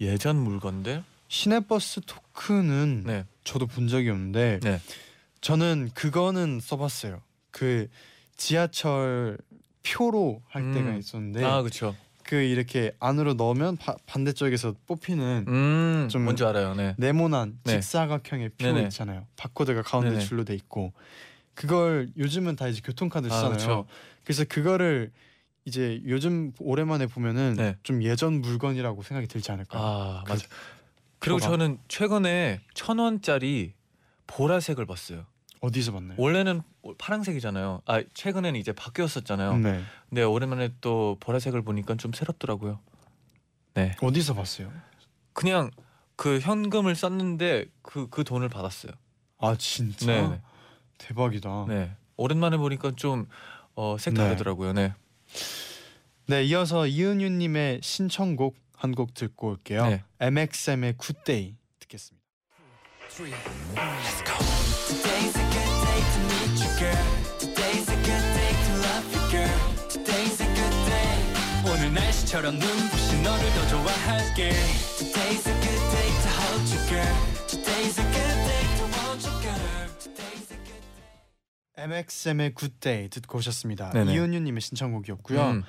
[0.00, 1.02] 예전 물건들.
[1.26, 3.24] 시내버스 토큰은 네.
[3.42, 4.80] 저도 본 적이 없는데 네.
[5.40, 7.22] 저는 그거는 써봤어요.
[7.50, 7.88] 그
[8.36, 9.36] 지하철
[9.82, 10.98] 표로 할 때가 음.
[10.98, 11.94] 있었는데 아 그렇죠.
[12.24, 16.08] 그 이렇게 안으로 넣으면 바- 반대쪽에서 뽑히는 음.
[16.10, 16.74] 좀 뭔지 알아요.
[16.74, 16.94] 네.
[16.98, 17.72] 네모난 네.
[17.80, 18.82] 직사각형의 표 네네.
[18.84, 19.26] 있잖아요.
[19.36, 20.20] 바코드가 가운데 네네.
[20.24, 20.92] 줄로 돼 있고
[21.54, 23.56] 그걸 요즘은 다 이제 교통카드 아, 쓰잖아요.
[23.56, 23.86] 그쵸.
[24.24, 25.10] 그래서 그거를
[25.64, 27.76] 이제 요즘 오랜만에 보면은 네.
[27.82, 29.78] 좀 예전 물건이라고 생각이 들지 않을까.
[29.78, 30.46] 아 그 맞아.
[31.18, 31.50] 그리고 표가.
[31.50, 33.72] 저는 최근에 천 원짜리
[34.26, 35.26] 보라색을 봤어요.
[35.60, 36.16] 어디서 봤나요?
[36.18, 36.62] 원래는
[36.98, 37.82] 파란색이잖아요.
[37.86, 39.56] 아 최근에는 이제 바뀌었었잖아요.
[39.58, 39.82] 네.
[40.08, 42.80] 근데 오랜만에 또 보라색을 보니까 좀 새롭더라고요.
[43.74, 43.96] 네.
[44.00, 44.72] 어디서 봤어요?
[45.32, 45.70] 그냥
[46.16, 48.92] 그 현금을 썼는데 그 그 돈을 받았어요.
[49.38, 50.40] 아 진짜 네.
[50.98, 51.66] 대박이다.
[51.68, 51.94] 네.
[52.16, 53.26] 오랜만에 보니까 좀
[53.74, 54.72] 어, 색다르더라고요.
[54.72, 54.94] 네.
[56.26, 59.86] 네, 이어서 이은유님의 신청곡 한 곡 듣고 올게요.
[59.86, 60.04] 네.
[60.20, 62.24] MXM의 굿데이 듣겠습니다.
[64.88, 65.47] Today's
[66.78, 66.94] girl.
[67.38, 69.60] Today's a good day to love you, girl.
[69.90, 71.18] Today's a good day.
[71.66, 74.50] 오늘 날씨처럼 눈부신 너를 더 좋아할게.
[74.96, 77.16] Today's a good day to hold you, girl.
[77.48, 79.88] Today's a good day to want you, girl.
[79.98, 80.84] Today's a good
[81.74, 81.84] day.
[81.84, 83.90] MXM의 Good Day 듣고 오셨습니다.
[83.90, 84.14] 네네.
[84.14, 85.50] 이은유님의 신청곡이었고요.
[85.50, 85.62] 음,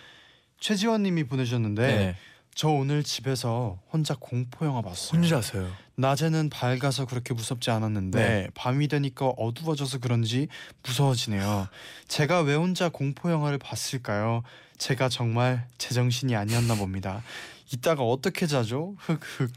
[0.59, 2.15] 최지원님이 보내주셨는데 네.
[2.55, 5.19] 저 오늘 집에서 혼자 공포 영화 봤어요.
[5.21, 5.71] 혼자서요.
[5.95, 8.47] 낮에는 밝아서 그렇게 무섭지 않았는데 네.
[8.53, 10.47] 밤이 되니까 어두워져서 그런지
[10.83, 11.67] 무서워지네요.
[12.07, 14.43] 제가 왜 혼자 공포 영화를 봤을까요?
[14.77, 17.21] 제가 정말 제정신이 아니었나 봅니다.
[17.71, 18.95] 이따가 어떻게 자죠?
[18.99, 19.51] 흑흑.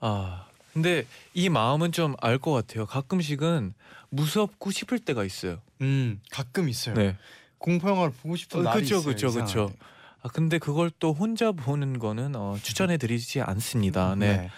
[0.00, 2.86] 아 근데 이 마음은 좀 알 것 같아요.
[2.86, 3.74] 가끔씩은
[4.10, 5.60] 무섭고 싶을 때가 있어요.
[5.82, 6.94] 음 가끔 있어요.
[6.94, 7.16] 네.
[7.58, 9.12] 공포 영화를 보고 싶은 어, 날이 그쵸, 있어요.
[9.14, 9.44] 그쵸, 그쵸.
[9.44, 9.74] 이상하게.
[10.22, 14.14] 아 근데 그걸 또 혼자 보는 거는 어, 추천해 드리지 않습니다.
[14.14, 14.50] 네.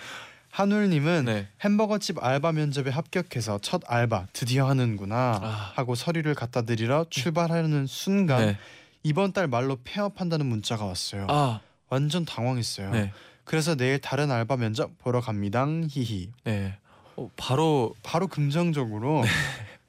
[0.51, 1.49] 한울님은 네.
[1.65, 5.73] 햄버거집 알바 면접에 합격해서 첫 알바 드디어 하는구나 아.
[5.75, 8.59] 하고 서류를 갖다 드리러 출발하는 순간 네.
[9.03, 11.27] 이번 달 말로 폐업한다는 문자가 왔어요.
[11.31, 12.91] 아, 완전 당황했어요.
[12.91, 13.13] 네,
[13.45, 15.67] 그래서 내일 다른 알바 면접 보러 갑니다.
[15.89, 16.31] 히히.
[16.45, 16.77] 네.
[17.17, 19.25] 어, 바로 바로 긍정적으로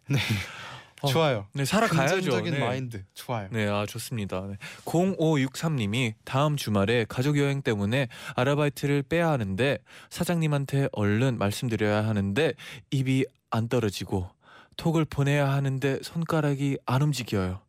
[0.07, 0.17] 네.
[1.03, 1.47] 어, 좋아요.
[1.53, 2.15] 네 살아가야죠.
[2.15, 2.59] 긍정적인 네.
[2.59, 3.47] 마인드 좋아요.
[3.51, 4.41] 네, 아 좋습니다.
[4.47, 4.57] 네.
[4.85, 9.77] 0563님이 다음 주말에 가족 여행 때문에 아르바이트를 빼야 하는데
[10.09, 12.53] 사장님한테 얼른 말씀드려야 하는데
[12.91, 14.29] 입이 안 떨어지고
[14.77, 17.59] 톡을 보내야 하는데 손가락이 안 움직여요.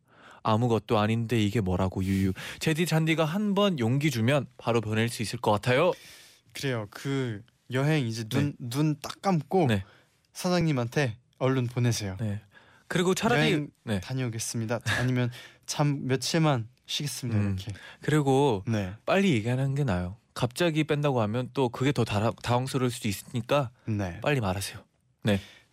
[0.43, 2.33] 아무것도 아닌데 이게 뭐라고 유유.
[2.59, 5.93] 제디 잔디가 한 번 용기 주면 바로 보낼 수 있을 것 같아요.
[6.53, 6.87] 그래요.
[6.91, 7.43] 그
[7.73, 9.85] 여행 이제 눈 눈 딱 감고 네.
[10.35, 12.17] 사장님한테 얼른 보내세요.
[12.21, 12.41] 네.
[12.95, 14.01] 그리고 차라리 여행 네.
[14.01, 14.79] 다녀오겠습니다.
[15.01, 15.29] 아니면
[15.67, 17.41] 잠 며칠만 쉬겠습니다.
[17.41, 17.57] 음.
[17.59, 17.73] 이렇게.
[18.03, 18.93] 그리고 네.
[19.05, 20.17] 빨리 얘기하는 게 나아요.
[20.33, 24.21] 갑자기 뺀다고 하면 또 그게 더 다, 당황스러울 수도 있으니까 네.
[24.21, 24.79] 빨리 말하세요.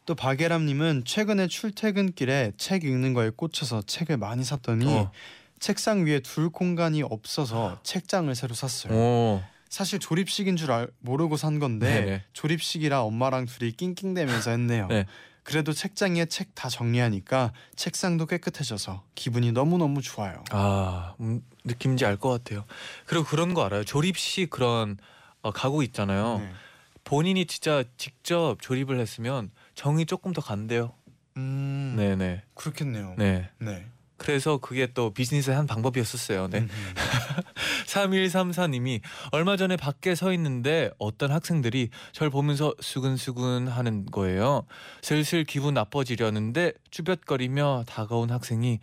[0.08, 5.12] 또 박예람님은 최근에 출퇴근길에 책 읽는 거에 꽂혀서 책을 많이 샀더니 어.
[5.60, 8.94] 책상 위에 둘 공간이 없어서 책장을 새로 샀어요.
[8.94, 9.44] 오.
[9.70, 12.24] 사실 조립식인 줄 알, 모르고 산 건데 네네.
[12.34, 14.88] 조립식이라 엄마랑 둘이 낑낑대면서 했네요.
[14.88, 15.06] 네.
[15.44, 20.44] 그래도 책장에 책 다 정리하니까 책상도 깨끗해져서 기분이 너무 너무 좋아요.
[20.52, 22.66] 아 음, 느낌인지 알 것 같아요.
[23.06, 23.84] 그리고 그런 거 알아요.
[23.84, 24.98] 조립식 그런
[25.42, 26.40] 어, 가구 있잖아요.
[26.40, 26.52] 네.
[27.04, 30.94] 본인이 진짜 직접 조립을 했으면 정이 조금 더 간대요.
[31.38, 32.44] 음, 네네.
[32.54, 33.16] 그렇겠네요.
[33.18, 33.50] 네.
[33.58, 33.88] 네.
[34.22, 36.48] 그래서 그게 또 비즈니스의 한 방법이었었어요.
[36.48, 36.60] 네.
[36.60, 36.70] 음,
[37.88, 44.68] 3134님이 얼마 전에 밖에 서 있는데 어떤 학생들이 절 보면서 수근수근 하는 거예요.
[45.02, 48.80] 슬슬 기분 나빠지려는데 쭈뼛거리며 다가온 학생이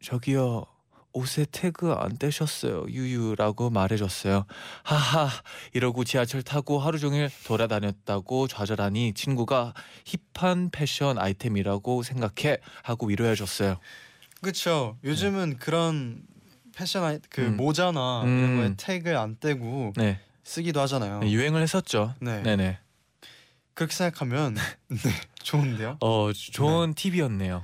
[0.00, 0.66] 저기요
[1.12, 4.44] 옷에 태그 안 떼셨어요 유유라고 말해줬어요
[4.82, 5.30] 하하
[5.72, 9.72] 이러고 지하철 타고 하루 종일 돌아다녔다고 좌절하니 친구가
[10.34, 13.78] 힙한 패션 아이템이라고 생각해 하고 위로해줬어요
[14.40, 14.98] 그렇죠.
[15.04, 16.22] 요즘은 그런
[16.74, 17.56] 패션 아이 그 음.
[17.56, 18.38] 모자나 음.
[18.38, 21.20] 이런 거에 태그 안 떼고 네, 쓰기도 하잖아요.
[21.20, 22.42] 네, 유행을 했었죠 네.
[22.42, 22.78] 네 네
[23.74, 24.54] 그렇게 생각하면
[24.88, 25.10] 네,
[25.42, 25.98] 좋은데요.
[26.00, 27.62] 어 좋은 팁이었네요.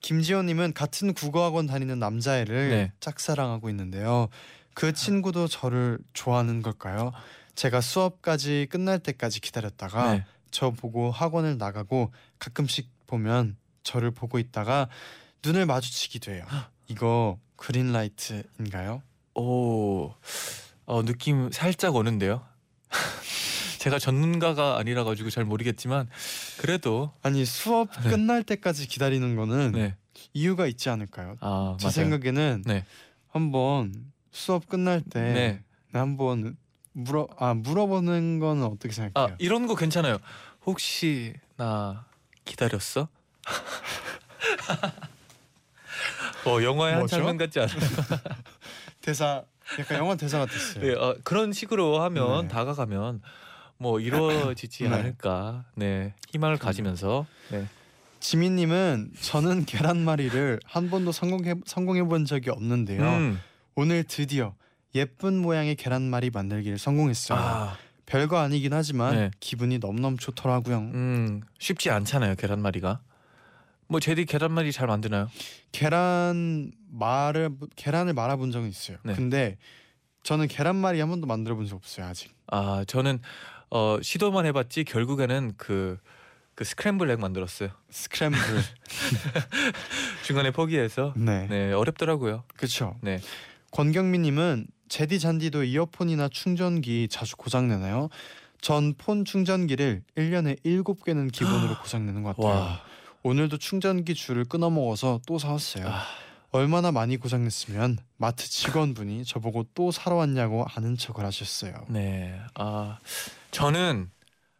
[0.00, 2.92] 김지호님은 같은 국어학원 다니는 남자애를 네.
[2.98, 4.28] 짝사랑하고 있는데요.
[4.74, 7.12] 그 친구도 저를 좋아하는 걸까요?
[7.54, 10.24] 제가 수업까지 끝날 때까지 기다렸다가 네.
[10.50, 14.88] 저 보고 학원을 나가고 가끔씩 보면 저를 보고 있다가
[15.44, 16.44] 눈을 마주치기도 해요.
[16.88, 19.02] 이거 그린라이트인가요?
[19.34, 20.14] 오,
[20.86, 22.46] 어, 느낌 살짝 오는데요.
[23.78, 26.08] 제가 전문가가 아니라 가지고 잘 모르겠지만
[26.58, 28.10] 그래도 아니 수업 네.
[28.10, 29.96] 끝날 때까지 기다리는 거는 네,
[30.34, 31.36] 이유가 있지 않을까요?
[31.40, 31.90] 아 제 맞아요.
[31.90, 32.84] 생각에는 네.
[33.28, 33.92] 한번
[34.30, 35.64] 수업 끝날 때 네.
[35.92, 36.56] 한번
[36.92, 39.36] 물어 아 물어보는 거는 어떻게 아 생각해요?
[39.40, 40.18] 이런 거 괜찮아요.
[40.64, 42.04] 혹시 나
[42.44, 43.08] 기다렸어?
[46.46, 47.06] 어 영화의 한?
[47.06, 47.76] 장면 같지 않아요?
[49.00, 49.44] 대사
[49.78, 50.84] 약간 영화 대사 같았어요.
[50.84, 52.48] 네, 어, 그런 식으로 하면 네.
[52.48, 53.22] 다가가면
[53.78, 54.94] 뭐 이루어지지 네.
[54.94, 55.64] 않을까.
[55.74, 57.26] 네, 희망을 가지면서.
[57.50, 57.66] 네.
[58.20, 63.02] 지민님은 저는 계란말이를 한 번도 성공해 성공해 본 적이 없는데요.
[63.02, 63.40] 음.
[63.74, 64.54] 오늘 드디어
[64.94, 67.38] 예쁜 모양의 계란말이 만들기를 성공했어요.
[67.38, 67.76] 아,
[68.06, 69.30] 별거 아니긴 하지만 네.
[69.40, 70.78] 기분이 너무너무 좋더라고요.
[70.78, 73.00] 음, 쉽지 않잖아요 계란말이가.
[73.92, 75.28] 뭐 제디 계란말이 잘 만드나요?
[75.70, 78.96] 계란 말을 계란을 말아본 적은 있어요.
[79.04, 79.12] 네.
[79.14, 79.58] 근데
[80.24, 82.32] 저는 계란말이 한 번도 만들어 본 적 없어요 아직.
[82.46, 83.20] 아 저는
[83.70, 85.98] 어, 시도만 해봤지 결국에는 그,
[86.54, 87.68] 그그 스크램블 egg 만들었어요.
[87.90, 88.38] 스크램블.
[90.24, 91.46] 중간에 포기해서 네.
[91.48, 92.44] 네 어렵더라고요.
[92.56, 92.96] 그렇죠.
[93.02, 93.20] 네.
[93.72, 98.08] 권경민님은 제디 잔디도 이어폰이나 충전기 자주 고장 내나요?
[98.62, 102.52] 전 폰 충전기를 1년에 7개는 기본으로 고장 내는 것 같아요.
[102.54, 102.80] 와.
[103.22, 105.86] 오늘도 충전기 줄을 끊어 먹어서 또 사왔어요.
[105.88, 106.04] 아,
[106.50, 111.86] 얼마나 많이 고장 냈으면 마트 직원분이 저보고 또 사러 왔냐고 아는 척을 하셨어요.
[111.88, 112.40] 네.
[112.54, 112.98] 아
[113.50, 114.10] 저는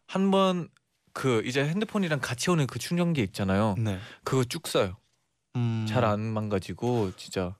[0.07, 0.69] 한 번
[1.15, 3.75] 그 이제 핸드폰이랑 같이 오는 그 충전기 있잖아요.
[3.77, 3.99] 네.
[4.23, 4.97] 그거 쭉 써요.
[5.55, 7.55] 음, 잘안 망가지고 진짜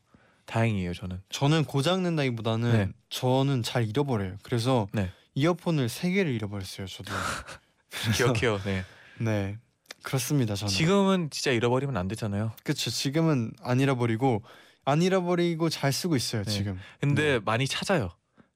[0.48, 1.22] 다행이에요 저는.
[1.30, 2.90] 저는 고장 낸다기보다는 네.
[3.12, 4.38] 저는 잘 잃어버려요.
[4.42, 5.12] 그래서 네.
[5.36, 6.88] 이어폰을 세 개를 잃어버렸어요.
[6.88, 7.12] 저도.
[8.18, 8.58] 기억해요.
[8.64, 8.84] 네.
[9.20, 9.60] 네.
[10.04, 10.56] 그렇습니다.
[10.56, 10.72] 저는.
[10.72, 12.52] 지금은 진짜 잃어버리면 안 되잖아요.
[12.64, 12.92] 그렇죠.
[12.92, 14.44] 지금은 안 잃어버리고
[14.86, 16.44] 안 잃어버리고 잘 쓰고 있어요.
[16.44, 16.52] 네.
[16.52, 16.80] 지금.
[17.00, 18.12] 근데 많이 찾아요.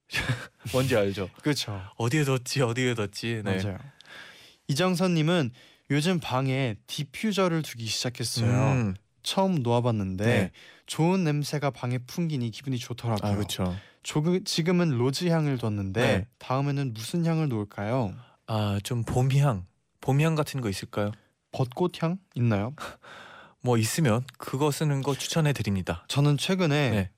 [0.72, 1.30] 뭔지 알죠?
[1.42, 1.82] 그렇죠.
[1.98, 3.42] 어디에 뒀지 어디에 뒀지.
[3.44, 3.62] 네.
[3.64, 3.78] 맞아요.
[4.68, 5.52] 이정선님은
[5.92, 8.50] 요즘 방에 디퓨저를 두기 시작했어요.
[8.74, 8.96] 음.
[9.24, 10.52] 처음 놓아봤는데 네.
[10.86, 13.32] 좋은 냄새가 방에 풍기니 기분이 좋더라고요.
[13.32, 13.76] 아 그렇죠.
[14.04, 16.28] 조금 지금은 rose 향을 뒀는데 네.
[16.40, 18.14] 다음에는 무슨 향을 놓을까요?
[18.48, 19.66] 아 좀 봄향,
[20.00, 21.12] 봄향 같은 거 있을까요?
[21.52, 22.74] 벚꽃 향 있나요?
[23.62, 26.06] 뭐 있으면 그거 쓰는 거 추천해 드립니다.
[26.08, 27.10] 저는 최근에 네.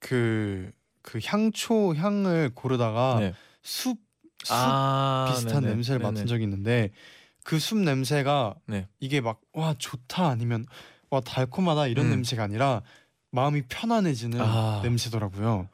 [0.00, 3.34] 그, 그 향초 향을 고르다가 네.
[3.62, 3.98] 숲,
[4.42, 5.74] 숲 아 비슷한 네네.
[5.74, 6.10] 냄새를 네네.
[6.12, 6.90] 맡은 적이 있는데
[7.44, 8.88] 그 숲 냄새가 네.
[9.00, 10.66] 이게 막 와 좋다 아니면
[11.10, 12.10] 와 달콤하다 이런 음.
[12.10, 12.82] 냄새가 아니라
[13.30, 14.80] 마음이 편안해지는 아.
[14.82, 15.68] 냄새더라고요.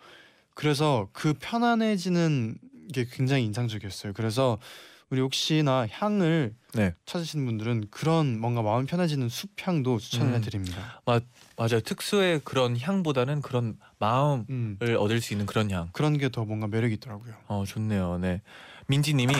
[0.55, 2.59] 그래서 그 편안해지는
[2.92, 4.12] 게 굉장히 인상적이었어요.
[4.12, 4.59] 그래서
[5.11, 6.94] 우리 혹시나 향을 네.
[7.05, 10.35] 찾으시는 분들은 그런 뭔가 마음 편해지는 숲 향도 추천을 음.
[10.37, 11.03] 해드립니다.
[11.05, 11.81] 맞아요.
[11.85, 14.79] 특수의 그런 향보다는 그런 마음을 음.
[14.99, 15.88] 얻을 수 있는 그런 향.
[15.92, 17.35] 그런 게 더 뭔가 매력이 있더라고요.
[17.49, 18.18] 어 좋네요.
[18.18, 18.40] 네.
[18.87, 19.35] 민지님이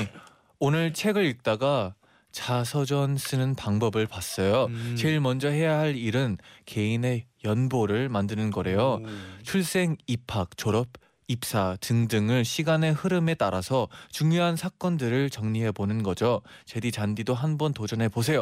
[0.59, 1.95] 오늘 책을 읽다가
[2.33, 4.65] 자서전 쓰는 방법을 봤어요.
[4.67, 4.97] 음.
[4.99, 9.01] 제일 먼저 해야 할 일은 개인의 연보를 만드는 거래요.
[9.03, 9.07] 오.
[9.45, 10.89] 출생, 입학, 졸업,
[11.35, 16.43] 입사 등등을 시간의 흐름에 따라서 중요한 사건들을 정리해 보는 거죠.
[16.65, 18.41] 제디 잔디도 한번 도전해 보세요.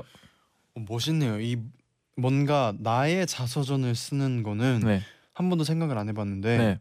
[0.74, 1.38] 어, 멋있네요.
[1.38, 1.59] 이
[2.16, 5.03] 뭔가 나의 자서전을 쓰는 거는 네.
[5.35, 6.81] 한 번도 생각을 안 해봤는데 네.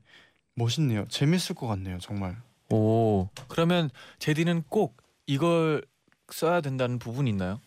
[0.55, 1.05] 멋있네요.
[1.09, 1.97] 재밌을 것 같네요.
[1.99, 2.41] 정말.
[2.69, 3.27] 오.
[3.49, 3.89] 그러면
[4.19, 5.83] 제디는 꼭 이걸
[6.31, 7.59] 써야 된다는 부분이 있나요?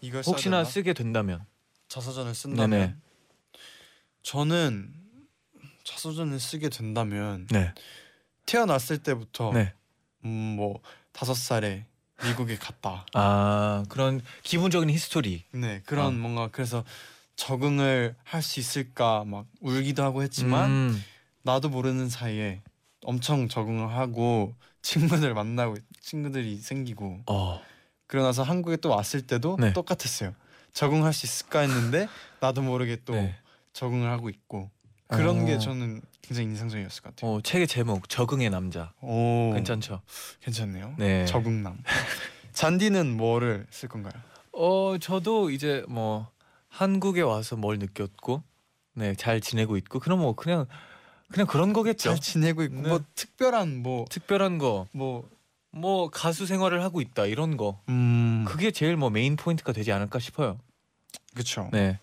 [0.00, 1.44] 이걸 혹시나 쓰게 된다면.
[1.86, 2.94] 자서전을 쓴다면 네네.
[4.24, 5.03] 저는
[5.84, 7.72] 자서전을 쓰게 된다면 네.
[8.46, 9.72] 태어났을 때부터 네.
[10.24, 10.80] 음 뭐
[11.12, 11.86] 다섯 살에
[12.24, 13.04] 미국에 갔다.
[13.12, 15.44] 아 그런 기본적인 history.
[15.52, 16.10] 네 그런 어.
[16.10, 16.84] 뭔가 그래서
[17.36, 21.04] 적응을 할 수 있을까 막 울기도 하고 했지만 음,
[21.42, 22.62] 나도 모르는 사이에
[23.02, 27.60] 엄청 적응을 하고 친구들 만나고 친구들이 생기고 어.
[28.06, 29.72] 그러고 나서 한국에 또 왔을 때도 네.
[29.72, 30.34] 똑같았어요.
[30.72, 32.08] 적응할 수 있을까 했는데
[32.40, 33.34] 나도 모르게 또 네.
[33.72, 34.70] 적응을 하고 있고
[35.08, 35.44] 그런 어.
[35.44, 37.30] 게 저는 굉장히 인상적이었을 것 같아요.
[37.32, 38.92] 어 책의 제목 적응의 남자.
[39.00, 40.00] 오, 괜찮죠?
[40.42, 40.94] 괜찮네요.
[40.98, 41.26] 네.
[41.26, 41.78] 적응남.
[42.52, 44.12] 잔디는 뭐를 쓸 건가요?
[44.52, 46.28] 어 저도 이제 뭐
[46.68, 48.42] 한국에 와서 뭘 느꼈고
[48.94, 50.66] 네 잘 지내고 있고 그럼 뭐 그냥
[51.30, 52.10] 그냥 그런 거겠죠.
[52.10, 52.88] 잘 지내고 있고 네.
[52.88, 54.86] 뭐 특별한 뭐 특별한 거.
[54.92, 55.34] 뭐
[55.76, 60.20] 뭐 가수 생활을 하고 있다 이런 거 음, 그게 제일 뭐 main point가 되지 않을까
[60.20, 60.56] 싶어요.
[61.32, 61.68] 그렇죠.
[61.72, 61.98] 네.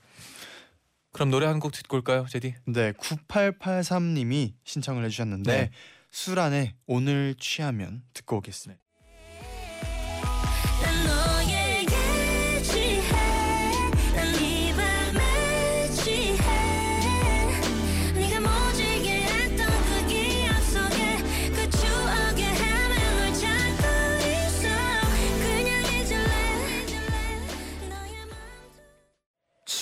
[1.14, 2.56] 그럼 노래 한 곡 듣고 올까요, 제디?
[2.68, 5.70] 네, 9883님이 신청을 해주셨는데 네.
[6.12, 8.81] 수란의 오늘 취하면 듣고 오겠습니다.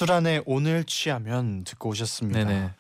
[0.09, 2.75] 술안에 오늘 취하면 듣고 오셨습니다.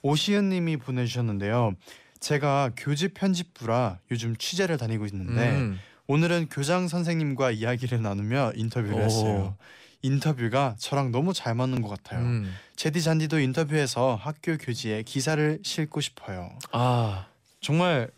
[0.00, 1.74] 오시은님이 보내주셨는데요.
[2.20, 5.78] 제가 교직 편집부라 요즘 취재를 다니고 있는데 음.
[6.06, 9.02] 오늘은 교장 선생님과 이야기를 나누며 인터뷰를 오.
[9.02, 9.56] 했어요.
[10.00, 12.20] 인터뷰가 저랑 너무 잘 맞는 것 같아요.
[12.24, 12.50] 음.
[12.76, 16.48] 제디 잔디도 인터뷰에서 학교 교지에 기사를 싣고 싶어요.
[16.72, 17.26] 아,
[17.60, 18.10] 정말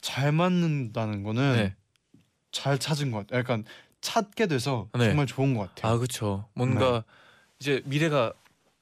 [0.00, 1.74] 잘 맞는다는 거는 네.
[2.50, 3.40] 잘 찾은 것 같아요.
[3.40, 3.64] 약간
[4.00, 5.08] 찾게 돼서 네.
[5.08, 5.92] 정말 좋은 것 같아요.
[5.92, 6.48] 아 그렇죠.
[6.54, 7.04] 뭔가
[7.60, 8.32] 이제 미래가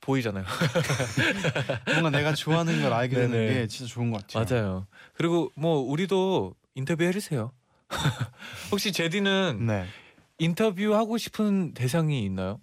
[0.01, 0.45] 보이잖아요.
[1.87, 3.53] 뭔가 내가 좋아하는 걸 알게 되는 네네.
[3.53, 4.47] 게 진짜 좋은 것 같아요.
[4.49, 4.87] 맞아요.
[5.15, 7.53] 그리고 뭐 우리도 인터뷰 해주세요.
[8.71, 9.87] 혹시 제디는 네.
[10.39, 12.61] 인터뷰 하고 싶은 대상이 있나요?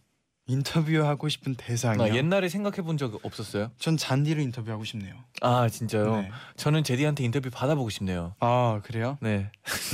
[0.47, 2.03] 인터뷰하고 싶은 대상이요.
[2.03, 3.71] 아, 옛날에 생각해 본 적 없었어요?
[3.77, 5.13] 전 잔디를 인터뷰하고 싶네요.
[5.41, 6.21] 아 진짜요?
[6.21, 6.31] 네.
[6.55, 8.35] 저는 제디한테 인터뷰 받아보고 싶네요.
[8.39, 9.17] 아 그래요?
[9.21, 9.49] 네,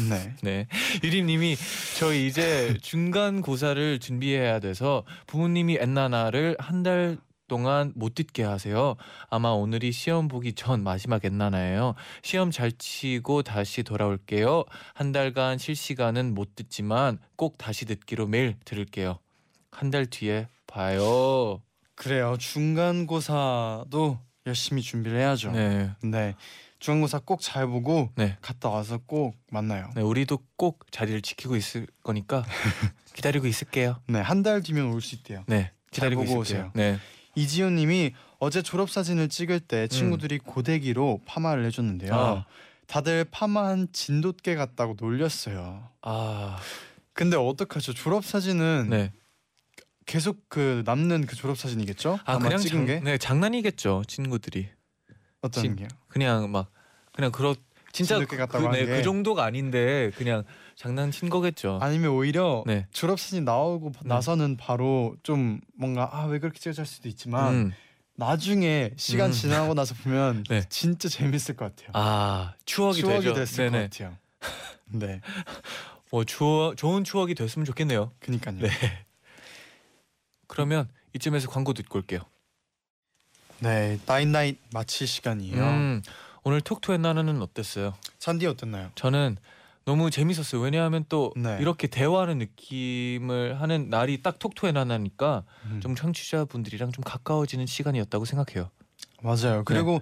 [0.10, 0.36] 네.
[0.44, 0.68] 네.
[1.04, 1.56] 유림님이
[1.98, 8.96] 저희 이제 중간 고사를 준비해야 돼서 부모님이 엔나나를 한 달 동안 못 듣게 하세요.
[9.30, 11.96] 아마 오늘이 시험 보기 전 마지막 엔나나예요.
[12.24, 14.64] 시험 잘 치고 다시 돌아올게요.
[14.94, 19.20] 한 달간 실시간은 못 듣지만 꼭 다시 듣기로 매일 들을게요.
[19.72, 21.62] 한 달 뒤에 봐요.
[21.96, 22.36] 그래요.
[22.40, 25.52] 중간고사도 열심히 준비를 해야죠.
[25.52, 26.36] 네, 네.
[26.80, 28.38] 중간고사 꼭 잘 보고 네.
[28.42, 29.90] 갔다 와서 꼭 만나요.
[29.96, 32.44] 네, 우리도 꼭 자리를 지키고 있을 거니까
[33.14, 33.98] 기다리고 있을게요.
[34.08, 35.44] 네, 한 달 뒤면 올 수 있대요.
[35.48, 36.40] 네, 기다리고 있을게요.
[36.42, 36.72] 오세요.
[36.74, 36.98] 네,
[37.36, 42.12] 이지훈 님이 어제 졸업 사진을 찍을 때 친구들이 고데기로 파마를 해줬는데요.
[42.12, 42.18] 음.
[42.18, 42.46] 아.
[42.88, 45.88] 다들 파마한 진돗개 같다고 놀렸어요.
[46.02, 46.58] 아,
[47.14, 47.94] 근데 어떡하죠?
[47.94, 49.14] 졸업 사진은 네.
[50.12, 52.20] 계속 그 남는 그 졸업 사진이겠죠?
[52.26, 54.68] 아 아마 그냥 찍은 장, 게 네 장난이겠죠 친구들이
[55.42, 55.88] 어떤 진- 게요?
[56.10, 56.70] 그냥 막
[57.14, 57.56] 그냥 그렇
[57.94, 58.36] 진짜 그,
[58.72, 58.86] 네.
[58.86, 60.44] 그 정도가 아닌데 그냥
[60.76, 61.78] 장난친 거겠죠.
[61.82, 62.88] 아니면 오히려 네.
[62.92, 67.74] 졸업 사진 나오고 나서는 바로 좀 뭔가 아 왜 그렇게 찍었을 수도 있지만 음.
[68.16, 69.32] 나중에 시간 음.
[69.34, 70.64] 지나고 나서 보면 네.
[70.70, 71.90] 진짜 재밌을 것 같아요.
[71.94, 73.34] 아 추억이, 추억이 되죠.
[73.34, 73.88] 됐을 네네.
[73.88, 74.18] 것 같아요.
[74.94, 75.22] 네,
[76.12, 78.12] 뭐 추억 좋은 추억이 됐으면 좋겠네요.
[78.20, 78.58] 그니까요.
[78.60, 78.70] 네.
[80.52, 82.20] 그러면 이쯤에서 광고 듣고 올게요.
[83.60, 85.64] 네, night night 마칠 시간이에요.
[85.64, 86.02] 음,
[86.44, 87.94] 오늘 Talk To 엔나나는 어땠어요?
[88.20, 88.92] 잔디 어땠나요?
[88.96, 89.38] 저는
[89.86, 90.62] 너무 재밌었어요.
[90.62, 91.58] 왜냐하면 또 네.
[91.62, 98.26] 이렇게 대화하는 느낌을 하는 날이 딱 Talk To 엔나나니까 음, 좀 청취자분들이랑 좀 가까워지는 시간이었다고
[98.26, 98.70] 생각해요.
[99.22, 99.64] 맞아요.
[99.64, 100.02] 그리고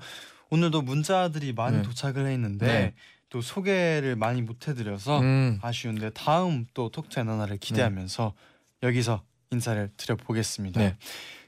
[0.49, 1.83] 오늘도 문자들이 많이 네.
[1.83, 2.93] 도착을 했는데 네.
[3.29, 8.33] 또 소개를 많이 못 해드려서 음, 아쉬운데 다음 또 Talk To 엔나나를 기대하면서
[8.81, 9.21] 여기서
[9.51, 10.79] 인사를 드려보겠습니다.
[10.79, 10.97] 네.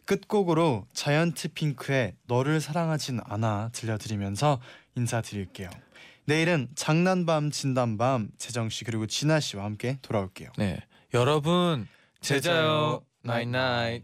[0.06, 4.60] 끝곡으로 자이언트 핑크의 너를 사랑하진 않아 들려드리면서
[4.96, 5.70] 인사드릴게요.
[6.26, 10.50] 내일은 장난밤 진단밤 재정 씨 그리고 진아 씨와 함께 돌아올게요.
[10.58, 10.80] 네.
[11.14, 11.88] 여러분
[12.22, 13.06] 제자요 제자요.
[13.24, 14.04] 나잇나잇